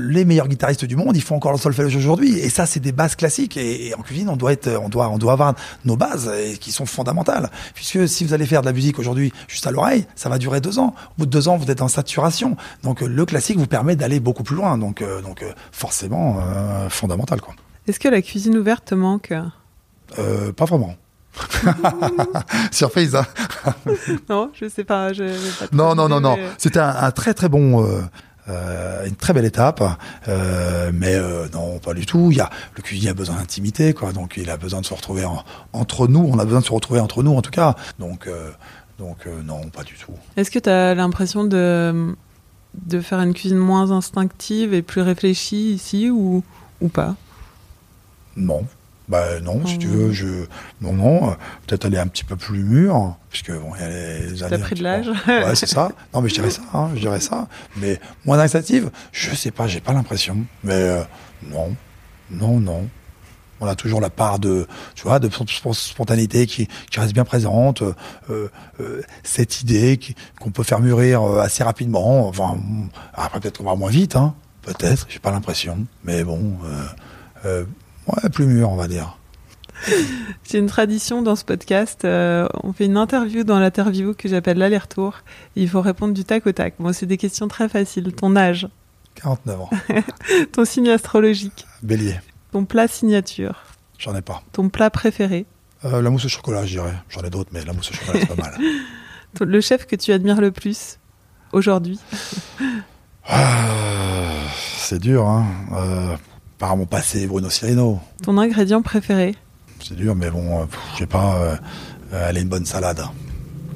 [0.00, 2.38] Les meilleurs guitaristes du monde, ils font encore le solfège aujourd'hui.
[2.38, 3.56] Et ça, c'est des bases classiques.
[3.56, 6.56] Et, et en cuisine, on doit être, on doit, on doit avoir nos bases et
[6.58, 7.50] qui sont fondamentales.
[7.74, 10.60] Puisque si vous allez faire de la musique aujourd'hui juste à l'oreille, ça va durer
[10.60, 10.94] deux ans.
[10.96, 12.56] Au bout de deux ans, vous êtes en saturation.
[12.82, 14.78] Donc euh, le classique vous permet d'aller beaucoup plus loin.
[14.78, 17.54] Donc, euh, donc euh, forcément euh, fondamental quoi.
[17.86, 19.32] Est-ce que la cuisine ouverte te manque?
[20.18, 20.94] Euh, pas vraiment.
[22.70, 23.14] Surprise.
[23.16, 23.26] Hein
[24.28, 25.12] Non, je sais pas.
[25.12, 25.24] Je,
[25.72, 26.36] non, non, non, non.
[26.36, 27.84] mais- C'était un, un très très bon.
[28.46, 29.82] Euh, une très belle étape,
[30.28, 32.28] euh, mais euh, non, pas du tout.
[32.30, 34.12] Il y a le cuisinier a besoin d'intimité, quoi.
[34.12, 36.28] Donc il a besoin de se retrouver en- entre nous.
[36.30, 37.74] On a besoin de se retrouver entre nous, en tout cas.
[37.98, 38.28] Donc,
[38.98, 40.12] donc euh, non, pas du tout.
[40.36, 42.14] Est-ce que tu as l'impression de,
[42.74, 46.42] de faire une cuisine moins instinctive et plus réfléchie ici ou,
[46.80, 47.16] ou pas?
[48.36, 48.64] Non.
[49.06, 50.46] Bah non, si tu veux, je
[50.80, 51.34] non non, euh,
[51.66, 54.56] peut-être aller un petit peu plus mûr, puisque bon, il y a les années.
[54.56, 55.10] T'as pris de l'âge?
[55.26, 55.90] Ouais, c'est ça.
[56.14, 57.46] Non, mais je dirais ça, hein, je dirais ça.
[57.76, 60.38] Mais moins initiative, je sais pas, j'ai pas l'impression.
[60.62, 61.02] Mais euh,
[61.50, 61.76] non,
[62.30, 62.88] non, non.
[63.64, 67.14] On a toujours la part de, tu vois, de sp- sp- spontanéité qui, qui reste
[67.14, 67.82] bien présente.
[67.82, 67.94] euh,
[68.30, 69.98] euh, cette idée
[70.40, 72.28] qu'on peut faire mûrir euh, assez rapidement.
[72.28, 74.34] Enfin, mm, après peut-être qu'on va moins vite, hein.
[74.62, 75.86] Peut-être, j'ai pas l'impression.
[76.04, 76.52] Mais bon,
[77.44, 77.64] euh,
[78.06, 79.18] ouais, plus mûr, on va dire.
[80.44, 82.04] C'est une tradition dans ce podcast.
[82.04, 85.18] euh, on fait une interview dans l'interview que j'appelle l'aller-retour.
[85.56, 86.74] Il faut répondre du tac au tac.
[86.78, 88.12] Bon, c'est des questions très faciles.
[88.14, 88.68] Ton âge,
[89.16, 89.70] 49 ans.
[90.52, 92.14] ton signe astrologique, Bélier,
[92.54, 93.64] ton plat signature,
[93.98, 94.40] j'en ai pas.
[94.52, 95.44] ton plat préféré,
[95.84, 96.94] Euh, la mousse au chocolat, je dirais.
[97.08, 98.56] J'en ai d'autres, mais la mousse au chocolat, c'est pas mal.
[99.40, 101.00] le chef que tu admires le plus
[101.52, 101.98] aujourd'hui
[103.26, 104.30] Ah,
[104.76, 105.46] c'est dur, hein.
[105.72, 106.16] Euh,
[106.58, 107.98] par mon passé, Bruno Cirino.
[108.22, 109.34] Ton ingrédient préféré
[109.80, 111.56] C'est dur, mais bon, euh, je sais pas, euh,
[112.12, 113.02] euh, elle est une bonne salade.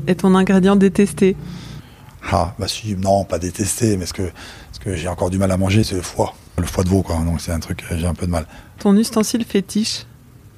[0.06, 1.34] Et ton ingrédient détesté
[2.30, 4.30] Ah, bah si, non, pas détesté, mais ce que,
[4.70, 6.34] ce que j'ai encore du mal à manger, c'est le foie.
[6.58, 7.16] Le foie de veau, quoi.
[7.24, 8.46] Donc c'est un truc, euh, j'ai un peu de mal.
[8.78, 10.06] Ton ustensile fétiche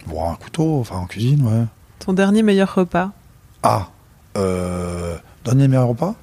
[0.07, 1.65] Bon, un couteau, enfin en cuisine, ouais.
[1.99, 3.11] Ton dernier meilleur repas
[3.63, 3.89] Ah,
[4.37, 6.15] euh, dernier meilleur repas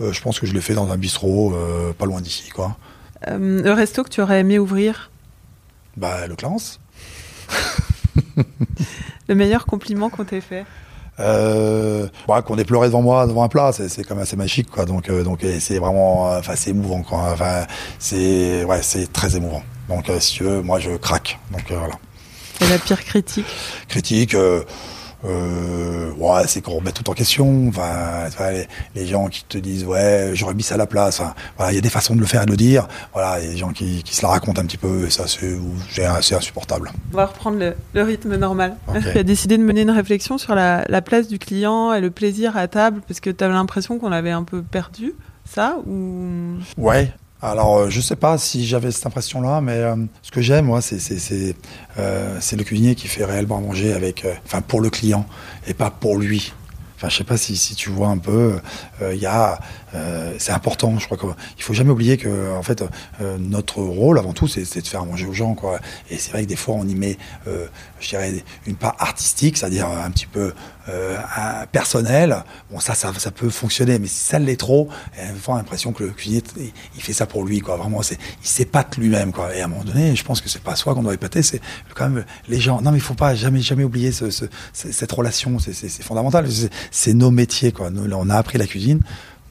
[0.00, 2.76] Euh, Je pense que je l'ai fait dans un bistrot, euh, pas loin d'ici, quoi.
[3.28, 5.10] Le resto que tu aurais aimé ouvrir
[5.98, 6.80] Bah, le Clarence.
[9.28, 10.64] Le meilleur compliment qu'on t'ait fait
[11.20, 14.70] Euh, ouais, qu'on ait pleuré devant moi, devant un plat, c'est, quand même assez magique,
[14.70, 14.84] quoi.
[14.86, 17.30] Donc, euh, donc, c'est vraiment, euh, enfin, c'est émouvant, quoi.
[17.32, 17.66] Enfin,
[17.98, 19.62] c'est, ouais, c'est très émouvant.
[19.88, 21.38] Donc, euh, si tu veux, moi, je craque.
[21.52, 21.94] Donc, euh, voilà.
[22.60, 23.46] Et la pire critique?
[23.88, 24.36] Critique,
[25.24, 27.68] euh, ouais, c'est qu'on remet tout en question.
[27.68, 31.20] Enfin, les, les gens qui te disent, ouais, j'aurais mis ça à la place.
[31.20, 32.88] Enfin, voilà, il y a des façons de le faire et de le dire.
[33.12, 35.10] Voilà, il y a des gens qui, qui se la racontent un petit peu, et
[35.10, 36.90] ça, c'est, assez insupportable.
[37.12, 38.76] On va reprendre le, le rythme normal.
[38.88, 39.00] Ok.
[39.10, 42.10] Tu as décidé de mener une réflexion sur la, la place du client et le
[42.10, 46.58] plaisir à table, parce que tu avais l'impression qu'on avait un peu perdu ça ou?
[46.78, 47.12] Ouais.
[47.42, 50.80] Alors, euh, je sais pas si j'avais cette impression-là, mais euh, ce que j'aime, moi,
[50.80, 54.26] euh, c'est le cuisinier qui fait réellement manger avec,
[54.68, 55.24] pour le client
[55.66, 56.52] et pas pour lui.
[56.96, 58.60] Enfin, je sais pas si, si tu vois un peu,
[59.00, 59.58] il y a,
[60.36, 60.98] c'est important.
[60.98, 62.84] Je crois qu'il faut jamais oublier que, en fait,
[63.38, 65.80] notre rôle avant tout, c'est de faire manger aux gens, quoi.
[66.10, 69.88] Et c'est vrai que des fois, on y met, je dirais, une part artistique, c'est-à-dire
[69.88, 70.52] un petit peu
[70.90, 71.18] euh,
[71.72, 72.44] personnel.
[72.70, 74.88] Bon, ça, ça, peut fonctionner, mais si ça l'est trop,
[75.46, 76.42] on a l'impression que le cuisinier,
[76.96, 77.76] il, fait ça pour lui, quoi.
[77.76, 79.54] Vraiment, c'est, il s'épate lui-même, quoi.
[79.54, 81.60] Et à un moment donné, je pense que c'est pas soi qu'on doit épater, c'est
[81.94, 82.80] quand même les gens.
[82.80, 85.58] Non, mais il faut pas jamais, jamais oublier ce, ce- ce- cette relation.
[85.58, 86.46] C'est, fondamental.
[86.90, 87.90] C'est, nos métiers, quoi.
[87.90, 89.00] On a appris la cuisine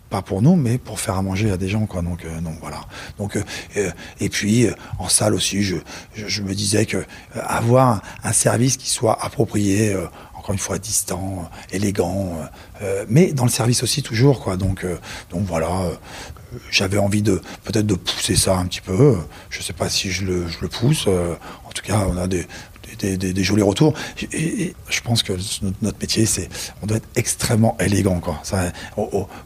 [0.09, 2.01] pas pour nous, mais pour faire à manger à des gens, quoi.
[2.01, 2.81] Donc, euh, donc voilà.
[3.19, 5.75] Donc, euh, et puis en salle aussi, je,
[6.15, 9.95] je, me disais que avoir un, service qui soit approprié,
[10.53, 12.45] une fois distant, euh, élégant, euh,
[12.83, 14.57] euh, mais dans le service aussi toujours, quoi.
[14.57, 14.85] Donc,
[15.29, 15.69] donc voilà.
[16.71, 19.17] j'avais envie de peut-être de pousser ça un petit peu.
[19.49, 21.07] Je sais pas si je le, pousse.
[21.07, 22.47] en tout cas, on a des,
[23.17, 23.93] des, jolis retours.
[24.33, 25.33] Et, je pense que
[25.81, 26.49] notre, métier, c'est,
[26.81, 28.39] on doit être extrêmement élégant, quoi.
[28.43, 28.71] Ça,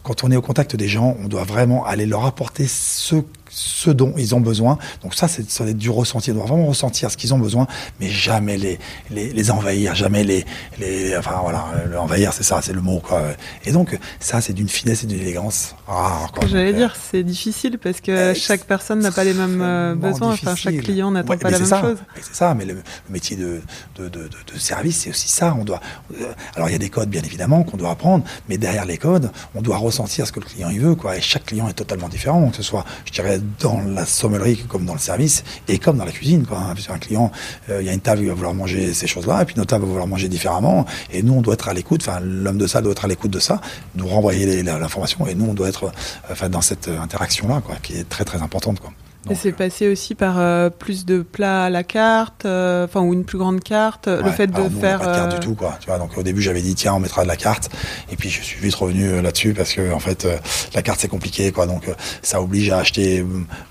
[0.03, 3.15] quand on est au contact des gens, on doit vraiment aller leur apporter ce,
[3.55, 4.77] ce dont ils ont besoin.
[5.03, 6.31] Donc ça, c'est, ça va être du ressenti.
[6.31, 7.67] On doit vraiment ressentir ce qu'ils ont besoin,
[7.99, 8.79] mais jamais les,
[9.11, 10.45] les, les envahir, jamais les,
[10.79, 13.21] les, enfin voilà, le envahir, c'est ça, c'est le mot, quoi.
[13.65, 16.47] Et donc, ça, c'est d'une finesse et d'une élégance rare, quoi.
[16.47, 20.33] J'allais dire, c'est difficile parce que Ex- chaque personne n'a pas les mêmes euh, besoins.
[20.33, 21.81] Enfin, chaque client n'attend Ouais, pas la même ça.
[21.81, 21.97] chose.
[22.15, 23.61] Mais C'est ça, mais le, le métier de,
[23.97, 25.55] de, de, de- de service, c'est aussi ça.
[25.59, 25.81] On doit,
[26.19, 28.97] euh, alors il y a des codes, bien évidemment, qu'on doit apprendre, mais derrière les
[28.97, 31.17] codes, on doit ressentir ce que le client il veut, quoi.
[31.17, 34.85] Et chaque client est totalement différent, que ce soit, je dirais, dans la sommellerie comme
[34.85, 36.73] dans le service et comme dans la cuisine, quoi.
[36.85, 37.31] Qu'un client,
[37.69, 39.69] euh, il y a une table, il va vouloir manger ces choses-là, et puis notre
[39.69, 40.85] table va vouloir manger différemment.
[41.11, 42.01] Et nous, on doit être à l'écoute.
[42.01, 43.61] Enfin, l'homme de salle doit être à l'écoute de ça,
[43.95, 45.91] nous renvoyer l'information, et nous, on doit être,
[46.29, 48.91] euh, dans cette euh, interaction-là, quoi, qui est très très importante, quoi.
[49.29, 53.01] Et c'est euh, passé aussi par euh, plus de plats à la carte, euh, enfin
[53.01, 54.99] ou une plus grande carte, le fait de nous, faire.
[54.99, 55.77] pas de carte euh, du tout, quoi.
[55.79, 57.69] Tu vois, donc au début, j'avais dit tiens, on mettra de la carte,
[58.11, 60.37] et puis je suis vite revenu là-dessus parce que en fait, euh,
[60.73, 61.65] la carte c'est compliqué, quoi.
[61.67, 63.25] Donc euh, ça oblige à acheter euh,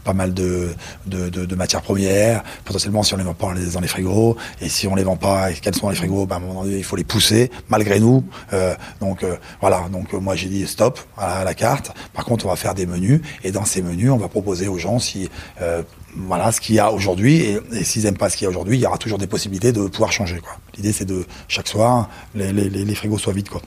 [0.05, 0.71] pas mal de,
[1.07, 2.43] de, de, de matières premières.
[2.65, 5.51] Potentiellement, si on les vend pas, dans les frigos, et si on les vend pas,
[5.51, 7.51] et qu'elles sont dans les frigos, ben, à un moment donné, il faut les pousser
[7.69, 8.25] malgré nous.
[8.53, 9.83] Euh, donc euh, voilà.
[9.93, 11.93] Donc moi, j'ai dit stop à la carte.
[12.15, 14.79] Par contre, on va faire des menus, et dans ces menus, on va proposer aux
[14.79, 15.29] gens si
[15.61, 15.83] euh,
[16.17, 18.77] voilà ce qu'il y a aujourd'hui et, s'ils aiment pas ce qu'il y a aujourd'hui,
[18.77, 20.39] il y aura toujours des possibilités de pouvoir changer.
[20.39, 20.53] quoi.
[20.77, 23.63] L'idée c'est de chaque soir les, les, frigos soient vides quoi.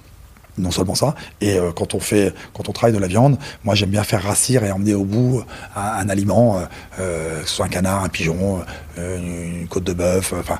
[0.58, 3.76] Non seulement ça, et euh, quand on fait, quand on travaille de la viande, moi
[3.76, 5.44] j'aime bien faire rassir et emmener au bout
[5.76, 6.66] un, un aliment, euh,
[7.00, 8.62] euh, soit un canard, un pigeon,
[8.98, 10.60] euh, une, une côte de bœuf, euh, enfin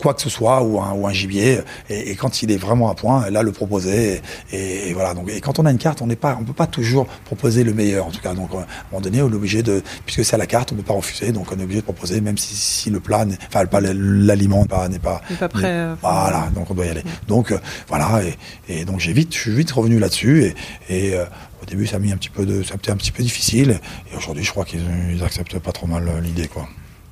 [0.00, 2.90] quoi que ce soit ou un, ou un gibier et, et quand il est vraiment
[2.90, 4.20] à point là le proposer
[4.52, 5.14] et, et- voilà.
[5.14, 7.64] Donc et quand on a une carte on n'est pas on peut pas toujours proposer
[7.64, 8.34] le meilleur en tout cas.
[8.34, 10.74] Donc à un moment donné on est obligé de puisque c'est à la carte on
[10.76, 13.24] ne peut pas refuser donc on est obligé de proposer même si, si le plat
[13.48, 16.48] enfin pas l'aliment n'est pas n'est pas pas prêt, euh, voilà.
[16.54, 17.02] donc on doit y aller.
[17.28, 18.20] Donc euh, voilà
[18.68, 20.54] et, et donc j'ai vite je suis vite revenu là-dessus et,
[20.88, 21.24] et euh,
[21.62, 23.22] au début ça a mis un petit peu de ça a été un petit peu
[23.22, 23.80] difficile
[24.12, 26.68] et aujourd'hui je crois qu'ils ils acceptent pas trop mal euh, l'idée quoi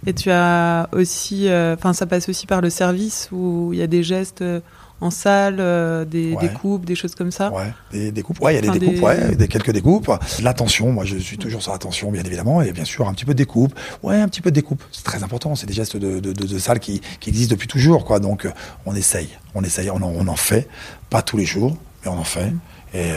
[0.07, 3.83] Et tu as aussi, euh, enfin ça passe aussi par le service où il y
[3.83, 4.61] a des gestes euh,
[5.01, 6.49] en salle, euh, des, Ouais.
[6.49, 7.51] des coupes, des choses comme ça.
[7.53, 8.41] Ouais, des découpes.
[8.41, 10.11] Ouais, il y a des découpes, des- ouais, des quelques découpes.
[10.43, 13.33] L'attention, moi je suis toujours sur l'attention, bien évidemment, et bien sûr un petit peu
[13.35, 13.75] de découpe.
[14.03, 14.83] Ouais, un petit peu de découpe.
[14.93, 15.55] C'est très important.
[15.57, 18.19] C'est des gestes de, de, de, de salle qui, qui existent depuis toujours, quoi.
[18.21, 18.49] Donc
[18.87, 20.69] on essaye, on essaye, on en, on en fait,
[21.11, 22.53] pas tous les jours, mais on en fait.
[22.95, 23.17] Et euh,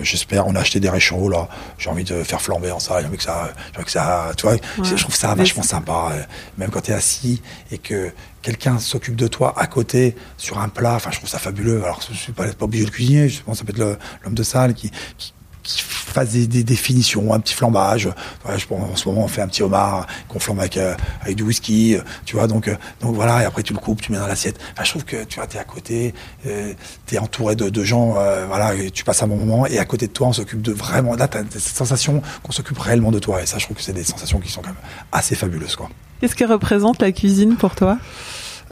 [0.00, 1.48] j'espère, on a acheté des réchauds là.
[1.78, 3.00] J'ai envie de faire flamber en ça.
[3.00, 4.56] J'ai envie que ça, j'ai envie que ça, tu vois.
[4.82, 6.10] Je trouve ça vachement sympa.
[6.12, 6.22] euh,
[6.58, 10.68] Même quand tu es assis et que quelqu'un s'occupe de toi à côté sur un
[10.68, 10.94] plat.
[10.94, 11.82] Enfin, je trouve ça fabuleux.
[11.84, 13.28] Alors, je suis pas, pas obligé de cuisiner.
[13.28, 16.64] Je pense que ça peut être l'homme de salle qui, qui, qui fasse des, des
[16.64, 18.08] définitions, un petit flambage.
[18.56, 21.42] Je en ce moment, on fait un petit homard qu'on flambe avec, euh, avec du
[21.42, 21.96] whisky.
[21.96, 23.42] euh, tu vois, donc, euh, donc voilà.
[23.42, 24.58] Et après, tu le coupes, tu mets dans l'assiette.
[24.72, 26.14] Enfin, je trouve que tu vois, t'es à côté,
[26.46, 26.72] euh,
[27.06, 28.12] t'es entouré de, de gens.
[28.12, 29.66] voilà, et tu passes un bon moment.
[29.66, 31.14] Et à côté de toi, on s'occupe de vraiment.
[31.14, 33.42] Là, t'as cette sensation qu'on s'occupe réellement de toi.
[33.42, 34.76] Et ça, je trouve que c'est des sensations qui sont quand même
[35.12, 35.88] assez fabuleuses, quoi.
[36.20, 37.98] Qu'est-ce que représente la cuisine pour toi?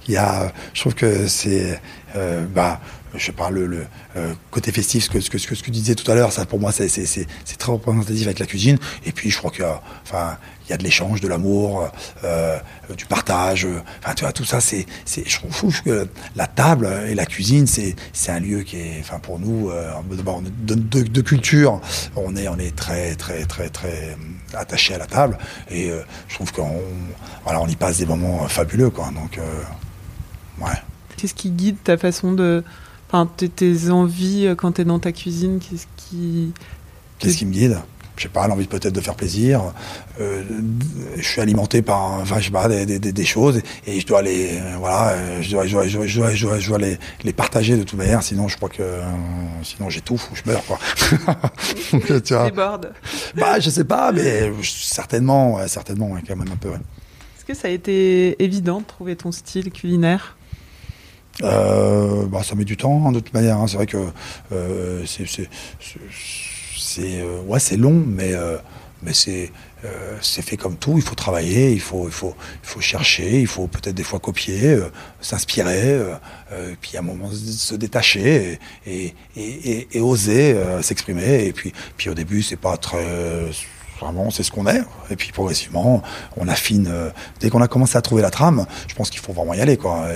[0.09, 1.81] Il y a, je trouve que c'est,
[2.55, 2.81] bah,
[3.14, 5.94] je pas, le, le euh, côté festif, ce que, ce, que, ce que tu disais
[5.94, 6.87] tout à l'heure, ça pour moi c'est,
[7.59, 8.79] très représentatif avec la cuisine.
[9.05, 11.90] Et puis je crois qu'il y a, enfin, il y a de l'échange, de l'amour,
[12.25, 12.59] euh,
[12.96, 13.64] du partage.
[13.66, 17.66] euh, Enfin, tu vois, tout ça, c'est, je trouve que la table et la cuisine,
[17.66, 17.96] c'est,
[18.29, 19.73] un lieu qui est, enfin, pour nous,
[20.62, 21.81] de, culture,
[22.16, 24.16] on est, on est très, très, très, très
[24.55, 25.38] attaché à la table.
[25.70, 25.90] Et
[26.29, 26.81] je trouve qu'on,
[27.44, 29.11] voilà, on y passe des moments fabuleux, quoi.
[29.12, 29.40] Donc,
[30.61, 30.79] ouais.
[31.20, 32.64] Qu'est-ce qui guide ta façon de.
[33.12, 33.49] Enfin, tes,
[33.90, 36.53] envies euh, quand tu es dans ta cuisine Qu'est-ce qui.
[37.18, 37.79] Qu'est-ce qui me guide?
[38.16, 39.73] Je sais pas, l'envie peut-être de faire plaisir.
[40.20, 40.42] Euh,
[41.16, 44.07] je suis alimenté par, enfin, je sais pas, des, des, des- des choses et je
[44.07, 46.79] dois les, voilà, je dois, je dois, je dois, je dois, je dois- je dois
[46.79, 48.23] les, les partager de toute manière.
[48.23, 49.03] Sinon, je crois que, euh,
[49.62, 50.79] sinon j'étouffe ou je meurs, quoi.
[51.92, 52.44] Donc, tu vois.
[52.44, 52.92] déborde
[53.37, 56.68] Bah, je sais pas, mais certainement, certainement, quand même un peu.
[56.68, 56.77] ouais.
[57.38, 60.37] Est-ce que ça a été évident de trouver ton style culinaire?
[61.42, 63.59] Euh, bah, ça met du temps, hein, de toute manière.
[63.59, 63.66] hein.
[63.66, 63.96] C'est vrai que
[64.53, 65.24] euh, c'est,
[67.20, 68.57] euh, ouais, long, mais, euh,
[69.03, 69.50] mais c'est,
[69.85, 70.94] euh, c'est fait comme tout.
[70.96, 74.18] Il faut travailler, il faut, il faut, il faut chercher, il faut peut-être des fois
[74.18, 75.98] copier, euh, s'inspirer,
[76.81, 81.46] puis à un moment se détacher et, et, et, et- oser s'exprimer.
[81.46, 83.05] Et puis, puis au début, c'est pas très
[84.01, 84.81] Vraiment, c'est ce qu'on est.
[85.11, 86.03] Et puis progressivement,
[86.37, 86.89] on affine.
[86.91, 87.11] euh,
[87.41, 89.77] dès qu'on a commencé à trouver la trame, je pense qu'il faut vraiment y aller,
[89.77, 90.07] quoi.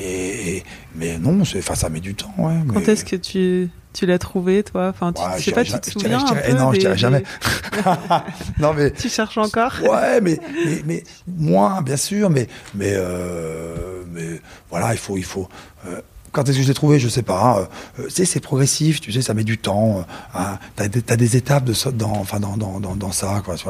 [0.00, 0.64] Et, et- et-
[0.96, 2.32] mais non, c'est, enfin, ça met du temps.
[2.38, 4.88] Ouais, Quand est-ce que tu, tu l'as trouvé, toi?
[4.88, 6.50] Enfin, tu, Ouais, je je sais pas, tu te je dirais- souviens je un dirais-
[6.50, 7.20] peu non, je des- dirais jamais.
[7.20, 7.82] des-
[8.58, 9.72] non, mais Tu cherches encore?
[9.82, 15.24] Ouais, mais, mais, mais moins, bien sûr, mais, mais, euh, mais voilà, il faut, il
[15.24, 15.48] faut.
[15.86, 16.00] euh,
[16.32, 17.68] quand est-ce que je l'ai trouvé Je sais pas.
[17.98, 19.00] Euh, tu c'est progressif.
[19.00, 19.98] Tu sais, ça met du temps.
[19.98, 23.42] Euh, hein, des, t'as des étapes dans, enfin, dans, dans, dans, ça.
[23.44, 23.68] Tu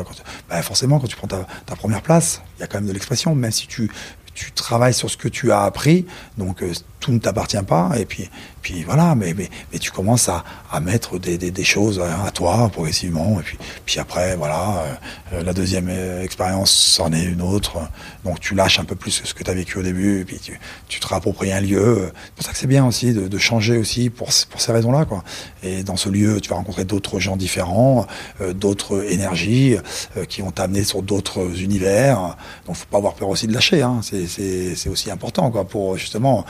[0.48, 2.92] bah, forcément, quand tu prends ta, ta première place, il y a quand même de
[2.92, 3.90] l'expression, même si tu
[4.38, 8.04] tu travailles sur ce que tu as appris, donc euh, tout ne t'appartient pas, et
[8.04, 8.30] puis,
[8.62, 12.30] puis voilà, mais, mais, mais tu commences à, à mettre des, des, des choses à
[12.30, 14.84] toi progressivement, et puis, puis après, voilà,
[15.32, 17.78] euh, la deuxième euh, expérience c'en est une autre,
[18.24, 20.38] donc tu lâches un peu plus ce que tu as vécu au début, et puis
[20.38, 22.10] tu, tu te réappropries un lieu.
[22.24, 25.22] C'est pour ça que c'est bien aussi de, changer aussi pour, pour ces raisons-là, quoi.
[25.62, 28.06] Et dans ce lieu, tu vas rencontrer d'autres gens différents,
[28.40, 29.76] euh, d'autres énergies
[30.16, 32.36] euh, qui vont t'amener sur d'autres univers.
[32.66, 33.82] Donc, faut pas avoir peur aussi de lâcher.
[33.82, 34.00] Hein.
[34.02, 36.44] C'est, aussi important, quoi, pour justement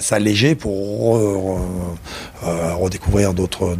[0.00, 3.76] s'alléger pour re- euh, redécouvrir d'autres,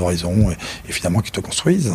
[0.00, 0.56] horizons et,
[0.88, 1.92] et finalement qui te construisent.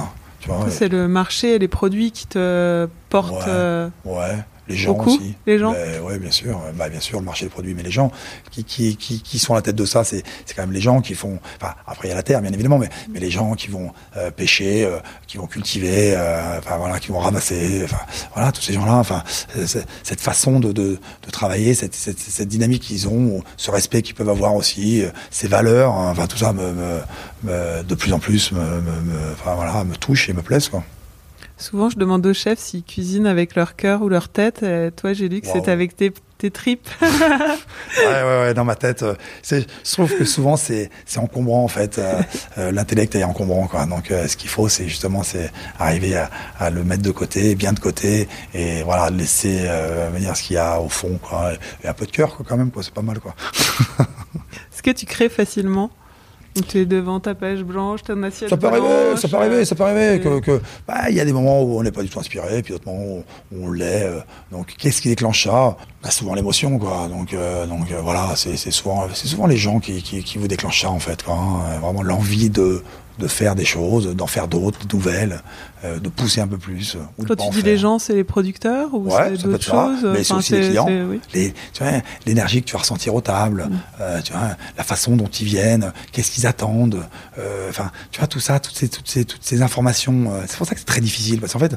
[0.70, 3.32] C'est le marché et les produits qui te portent.
[3.34, 3.44] Ouais.
[3.48, 5.36] euh, Ouais, les gens Beaucoup, aussi.
[5.46, 6.60] les gens Ben, ouais, bien sûr.
[6.76, 8.12] Bah, bien sûr, le marché des produits, mais les gens
[8.52, 10.24] qui, qui, qui, qui sont à la tête de ça, c'est,
[10.56, 11.40] quand même les gens qui font.
[11.62, 13.92] Enfin, après il y a la terre, bien évidemment, mais, mais les gens qui vont
[14.18, 14.98] euh, pêcher, euh,
[15.28, 18.00] qui vont cultiver, euh, enfin voilà, qui vont ramasser, enfin
[18.34, 18.96] voilà, tous ces gens-là.
[18.96, 19.24] Enfin,
[20.04, 24.16] cette façon de, de, de travailler, cette, cette, cette dynamique qu'ils ont, ce respect qu'ils
[24.16, 27.00] peuvent avoir aussi, ces valeurs, hein, enfin tout ça me, me,
[27.44, 28.60] me- de plus en plus me-
[29.34, 30.84] enfin voilà, me touche et me plaise quoi.
[31.58, 34.60] Souvent, je demande aux chefs s'ils cuisinent avec leur cœur ou leur tête.
[34.64, 35.54] Euh, toi, j'ai lu que Wow.
[35.54, 36.88] c'était avec tes, tes tripes.
[37.02, 37.08] ouais,
[37.98, 39.04] ouais, ouais, dans ma tête.
[39.04, 41.98] euh, c'est- je trouve que souvent c'est c'est encombrant en fait.
[41.98, 42.22] euh,
[42.74, 43.86] L'intellect est encombrant quoi.
[43.86, 47.72] Donc ce qu'il faut c'est justement c'est arriver à, à le mettre de côté, bien
[47.72, 49.66] de côté, et voilà laisser
[50.14, 51.54] venir ce qu'il y a au fond quoi.
[51.84, 52.84] Et un peu de cœur quoi quand même quoi.
[52.84, 53.34] C'est pas mal quoi.
[54.74, 55.90] Est-ce que tu crées facilement?
[56.70, 59.76] Tu es devant ta page blanche, ton assiette Ça peut arriver, ça peut arriver, ça
[59.76, 60.22] peut arriver.
[60.22, 62.62] Que, que- bah, il y a des moments où on n'est pas du tout inspiré,
[62.64, 63.24] puis d'autres moments où
[63.62, 64.04] on l'est.
[64.06, 64.20] euh,
[64.54, 65.76] donc, qu'est-ce qui déclenche ça?
[66.02, 67.08] Bah, Souvent l'émotion, quoi.
[67.10, 70.48] Donc, euh, donc euh, voilà, c'est souvent, c'est souvent les gens qui, qui, qui vous
[70.48, 71.24] déclenchent ça, en fait.
[71.24, 71.80] Quoi, hein.
[71.82, 72.82] Vraiment l'envie de,
[73.20, 75.42] de faire des choses, d'en faire d'autres, nouvelles,
[75.84, 76.98] euh, de pousser un peu plus.
[77.18, 80.04] Ou de Quand tu dis les gens, c'est les producteurs ou Ouais, c'est d'autres choses?
[80.04, 80.86] mais c'est Enfin, aussi les clients.
[80.88, 81.20] c'est- oui.
[81.34, 81.92] Les, vois,
[82.26, 83.78] l'énergie que tu vas ressentir aux tables, Mm.
[84.02, 87.04] euh, tu vois, la façon dont ils viennent, qu'est-ce qu'ils attendent,
[87.40, 90.32] euh, enfin, tu vois, tout ça, toutes ces, toutes ces, toutes ces informations.
[90.34, 91.76] euh, c'est pour ça que c'est très difficile, parce qu'en fait,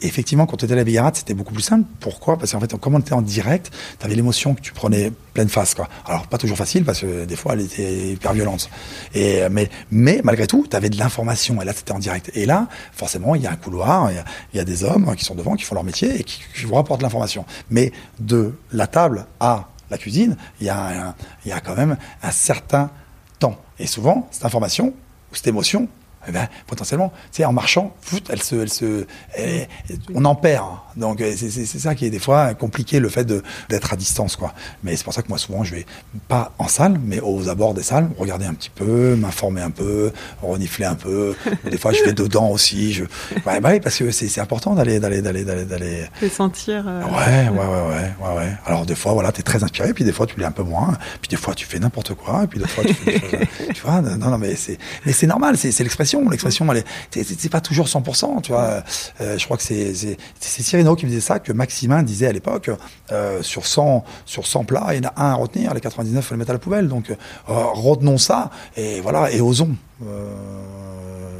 [0.00, 1.86] effectivement, quand tu étais à la Bigarade, c'était beaucoup plus simple.
[2.00, 2.38] Pourquoi?
[2.38, 5.48] Parce qu'en fait, comme on était en direct, tu avais l'émotion que tu prenais pleine
[5.48, 5.88] face, quoi.
[6.06, 8.68] Alors, pas toujours facile, parce que des fois, elle était hyper violente.
[9.14, 12.30] Et, mais, mais malgré tout, tu avais de l'information, et là, c'était en direct.
[12.34, 15.34] Et là, forcément, il y a un couloir, il y a, des hommes qui sont
[15.34, 17.44] devant, qui font leur métier et qui, vous rapportent l'information.
[17.70, 21.14] Mais de la table à la cuisine, il y a,
[21.44, 22.90] y a quand même un certain
[23.38, 23.58] temps.
[23.78, 24.94] Et souvent, cette information,
[25.30, 25.88] ou cette émotion,
[26.28, 29.66] eh ben, potentiellement, tu en marchant, fout, elle se, elle se, elle-
[30.14, 30.66] on en perd.
[30.96, 33.26] Donc, euh, c'est ça qui est des fois compliqué, le fait
[33.68, 34.52] d'être à distance, quoi.
[34.84, 35.86] Mais c'est pour ça que moi, souvent, je vais
[36.28, 40.12] pas en salle, mais aux abords des salles, regarder un petit peu, m'informer un peu,
[40.42, 41.34] renifler un peu.
[41.70, 42.92] des fois, je vais dedans aussi.
[42.92, 43.04] Je,
[43.46, 46.84] ouais, bah parce que c'est important d'aller, d'aller, d'aller, d'aller, d'aller, sentir.
[46.86, 48.52] euh, Ouais, ouais, ouais, ouais, ouais.
[48.66, 50.96] Alors des fois, voilà, t'es très inspiré, puis des fois tu l'es un peu moins,
[51.20, 53.46] puis des fois tu fais n'importe quoi, et puis des fois tu fais des choses,
[53.74, 54.00] tu vois.
[54.02, 55.84] Non, non, mais c'est, mais c'est normal, c'est, c'est
[56.20, 58.82] l'expression, l'expression, elle est, c'est, pas toujours 100%, tu vois.
[59.20, 62.70] Euh, je crois que c'est, c'est, qui me disait ça, que Maximin disait à l'époque,
[63.10, 66.24] euh, sur 100, sur 100 plats, il y en a un à retenir, les 99
[66.24, 66.88] faut les mettre à la poubelle.
[66.88, 67.14] Donc euh,
[67.46, 69.76] retenons ça, et voilà, et osons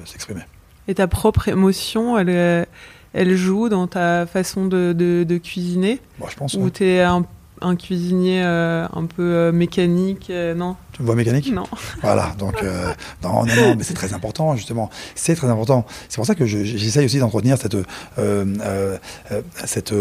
[0.04, 0.42] s'exprimer.
[0.88, 2.66] Et ta propre émotion, elle,
[3.12, 6.00] elle joue dans ta façon de, de, de cuisiner?
[6.18, 6.54] Bon, je pense.
[6.54, 6.70] Ou ouais.
[6.70, 7.24] t'es un,
[7.60, 11.50] un cuisinier un peu mécanique Non, Tu me vois mécanique?
[11.52, 11.64] Non.
[12.02, 14.90] Voilà, donc euh, non, non, non, mais c'est très important justement.
[15.14, 15.86] C'est très important.
[16.10, 17.84] C'est pour ça que je- j'essaye aussi d'entretenir cette, euh,
[18.18, 18.98] euh,
[19.30, 19.94] euh, cette,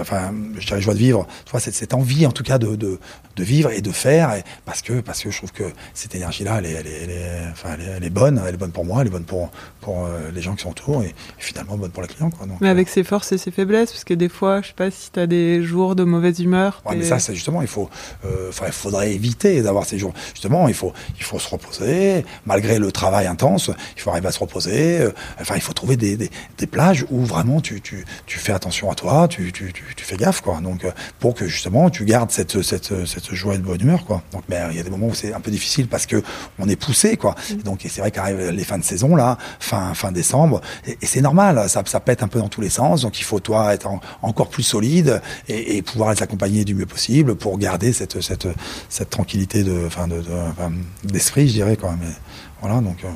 [0.00, 1.26] enfin, je dirais joie de vivre.
[1.44, 3.00] Tu vois, cette, cette envie en tout cas de, de,
[3.36, 5.64] de vivre et de faire, et parce que parce que je trouve que
[5.94, 8.40] cette énergie-là, elle est, elle est, elle est, enfin, elle est, bonne.
[8.46, 11.02] Elle est bonne pour moi, elle est bonne pour pour les gens qui sont autour,
[11.02, 12.46] et, finalement bonne pour la client, quoi.
[12.46, 14.90] Donc, Mais avec ses forces et ses faiblesses, parce que des fois, je sais pas
[14.90, 16.82] si t'as des jours de mauvaise humeur.
[16.84, 17.88] Ouais, mais ça, c'est justement, il faut,
[18.24, 20.12] il faudrait éviter d'avoir ces jours.
[20.34, 23.70] Justement, il faut, il faut se reposer, malgré le travail intense.
[23.96, 25.00] Il faut arriver à se reposer.
[25.00, 28.90] euh, enfin, il faut trouver des, des, plages où vraiment tu, tu, tu fais attention
[28.90, 30.60] à toi, tu, tu, tu, fais gaffe, quoi.
[30.60, 34.04] Donc, euh, pour que justement tu gardes cette, cette, cette joie et de bonne humeur,
[34.04, 34.22] quoi.
[34.32, 36.22] Donc, mais euh, il y a des moments où c'est un peu difficile parce que
[36.58, 37.34] on est poussé, quoi.
[37.64, 41.68] Donc, c'est vrai qu'arrivent les fins de saison là, fin, fin décembre, et, c'est normal.
[41.68, 43.02] Ça, ça pète un peu dans tous les sens.
[43.02, 46.74] Donc, il faut toi être en- encore plus solide et, et pouvoir les accompagner du
[46.74, 48.48] mieux possible pour garder cette, cette,
[48.88, 52.02] cette tranquillité de, enfin, de, de- d'esprit, je dirais, quand même.
[52.02, 52.14] Et
[52.60, 53.04] voilà, donc.
[53.04, 53.08] euh,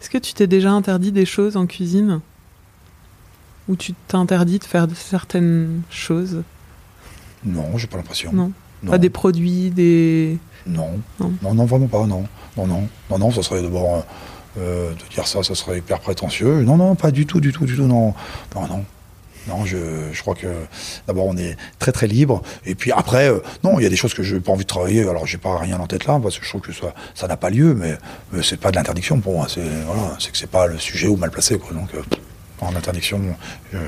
[0.00, 2.20] Est-ce que tu t'es déjà interdit des choses en cuisine?
[3.68, 6.42] Ou tu t'es interdit de faire certaines choses?
[7.44, 8.32] Non, j'ai pas l'impression.
[8.32, 8.52] Non.
[8.82, 8.92] Non.
[8.92, 10.38] Pas des produits, des.
[10.66, 11.00] Non.
[11.18, 11.32] Non.
[11.42, 12.26] non, non, vraiment pas, non.
[12.56, 14.00] Non, non, non, non, ça serait d'abord, euh,
[14.58, 16.62] euh, de dire ça, ça serait hyper prétentieux.
[16.62, 18.14] Non, non, pas du tout, du tout, du tout, non.
[18.54, 18.84] Non, non.
[19.48, 19.76] Non, je,
[20.12, 20.48] je crois que
[21.06, 22.42] d'abord on est très très libre.
[22.64, 24.64] Et puis après euh, non il y a des choses que je n'ai pas envie
[24.64, 25.08] de travailler.
[25.08, 27.36] Alors j'ai pas rien en tête là parce que je trouve que ça ça n'a
[27.36, 27.96] pas lieu mais,
[28.32, 29.46] mais c'est pas de l'interdiction pour moi.
[29.48, 31.72] C'est voilà que c'est pas le sujet ou mal placé quoi.
[31.72, 32.02] Donc euh,
[32.60, 33.20] en interdiction
[33.72, 33.78] je,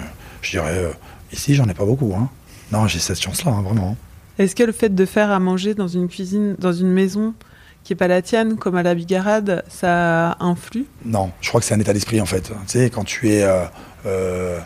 [0.43, 0.93] je dirais euh,
[1.33, 2.29] ici j'en ai pas beaucoup hein.
[2.73, 3.97] Non j'ai cette chance là vraiment.
[4.39, 7.35] Est-ce que le fait de faire à manger dans une cuisine, dans une maison
[7.83, 10.85] qui est pas la tienne, comme à la Bigarade, ça influe?
[11.05, 12.43] Non, je crois que c'est un état d'esprit en fait.
[12.43, 13.65] Tu sais, quand tu es, euh,
[14.07, 14.61] euh,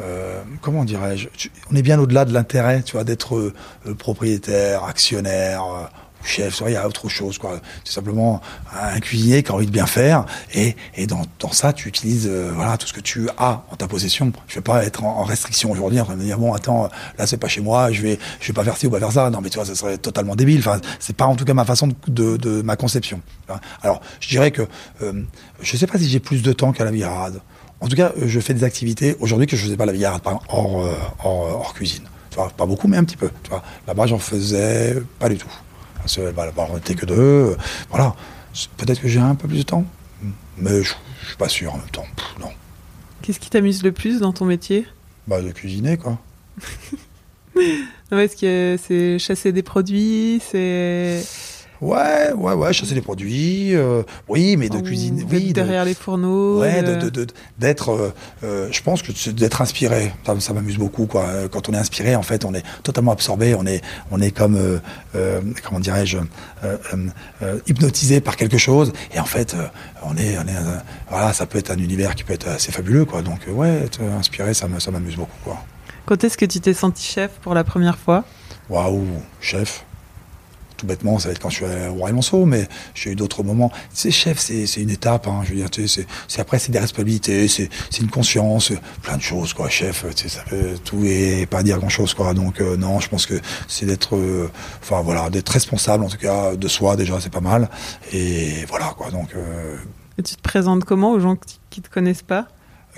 [0.00, 1.28] euh, comment dirais-je,
[1.70, 3.52] on est bien au-delà de l'intérêt, tu vois, d'être euh,
[3.86, 5.64] euh, propriétaire, actionnaire.
[5.64, 5.84] euh,
[6.24, 7.58] chef, il y a autre chose, quoi.
[7.84, 8.40] C'est simplement
[8.72, 10.24] un cuisinier qui a envie de bien faire,
[10.54, 10.76] et,
[11.08, 14.32] dans, ça, tu utilises, voilà, tout ce que tu as en ta possession.
[14.46, 16.88] Je vais pas être en, restriction aujourd'hui, en train de dire, bon, attends,
[17.18, 19.30] là, c'est pas chez moi, je vais, je vais pas ci ou pas faire ça.
[19.30, 20.60] Non, mais tu vois, ça serait totalement débile.
[20.60, 23.20] Enfin, c'est pas en tout cas ma façon de, de, ma conception.
[23.82, 24.62] Alors, je dirais que,
[25.60, 27.40] je sais pas si j'ai plus de temps qu'à la virade.
[27.82, 30.22] En tout cas, euh, je fais des activités aujourd'hui que je faisais pas la virade,
[30.22, 32.04] par exemple, hors, euh, hors, euh, hors cuisine.
[32.30, 33.28] Tu vois, pas beaucoup, mais un petit peu.
[33.42, 35.50] Tu vois, là-bas, j'en faisais pas du tout.
[35.96, 37.56] Parce que bah, là-bas, on était que deux.
[37.90, 38.14] Voilà.
[38.76, 39.84] Peut-être que j'ai un peu plus de temps,
[40.58, 42.06] mais je, je suis pas sûr en même temps.
[42.16, 42.50] Pff, non.
[43.22, 44.86] Qu'est-ce qui t'amuse le plus dans ton métier?
[45.26, 46.18] Bah, de cuisiner, quoi.
[48.10, 51.22] Non, Est-ce que c'est chasser des produits C'est.
[51.82, 53.74] Ouais, ouais, ouais, chasser les produits.
[53.74, 55.26] euh, oui, mais de Ou cuisiner.
[55.28, 57.26] Oui, de- derrière les fourneaux Ouais, de-
[57.58, 58.14] d'être, euh,
[58.44, 61.24] euh, je pense que d'être inspiré, ça, ça m'amuse beaucoup quoi.
[61.26, 64.30] Euh, Quand on est inspiré, en fait, on est totalement absorbé, on est, on est
[64.30, 64.78] comme, euh,
[65.16, 66.22] euh, comment dirais-je, euh,
[66.62, 66.76] euh,
[67.42, 69.66] euh, hypnotisé par quelque chose, et en fait, euh,
[70.04, 70.76] on est, on est, euh,
[71.10, 73.22] voilà, ça peut être un univers qui peut être assez fabuleux quoi.
[73.22, 75.58] Donc euh, ouais, être inspiré, ça m'amuse beaucoup quoi.
[76.06, 78.24] Quand est-ce que tu t'es senti chef pour la première fois?
[78.70, 79.04] Waouh,
[79.40, 79.84] chef.
[80.82, 82.66] Tout bêtement, ça va être quand je suis au Roi Monceau, mais
[82.96, 83.70] j'ai eu d'autres moments.
[83.94, 85.28] Sais, chef, c'est c'est une étape.
[85.28, 88.72] Hein, je veux dire, tu c'est- c'est après, c'est des responsabilités, c'est c'est une conscience,
[89.00, 89.68] plein de choses, quoi.
[89.68, 92.34] Chef, tu sais, ça peut tout et pas dire grand-chose, quoi.
[92.34, 93.34] Donc euh, non, je pense que
[93.68, 94.50] c'est d'être, euh,
[95.04, 97.70] voilà, d'être responsable en tout cas de soi déjà, c'est pas mal.
[98.12, 99.12] Et voilà, quoi.
[99.12, 99.76] Donc euh,
[100.18, 101.36] Et tu te présentes comment aux gens
[101.70, 102.48] qui te connaissent pas?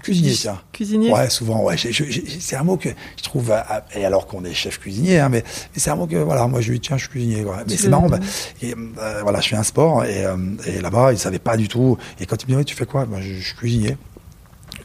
[0.02, 0.60] Cuisinier, tiens.
[0.72, 1.76] Cuisinier Ouais, souvent, ouais.
[1.78, 3.54] c'est un mot que je trouve,
[3.94, 6.60] et alors qu'on est chef cuisinier, hein, mais, mais c'est un mot que, voilà, moi
[6.60, 7.42] je lui dis, tiens, je suis cuisinier.
[7.42, 7.62] Quoi.
[7.68, 8.18] Mais c'est marrant, bah,
[8.60, 10.36] et, euh, voilà, je fais un sport, et, euh,
[10.66, 11.96] et là-bas, ils savaient pas du tout.
[12.20, 13.06] Et quand ils me disaient, tu fais quoi?
[13.20, 13.96] Je, je suis cuisinier.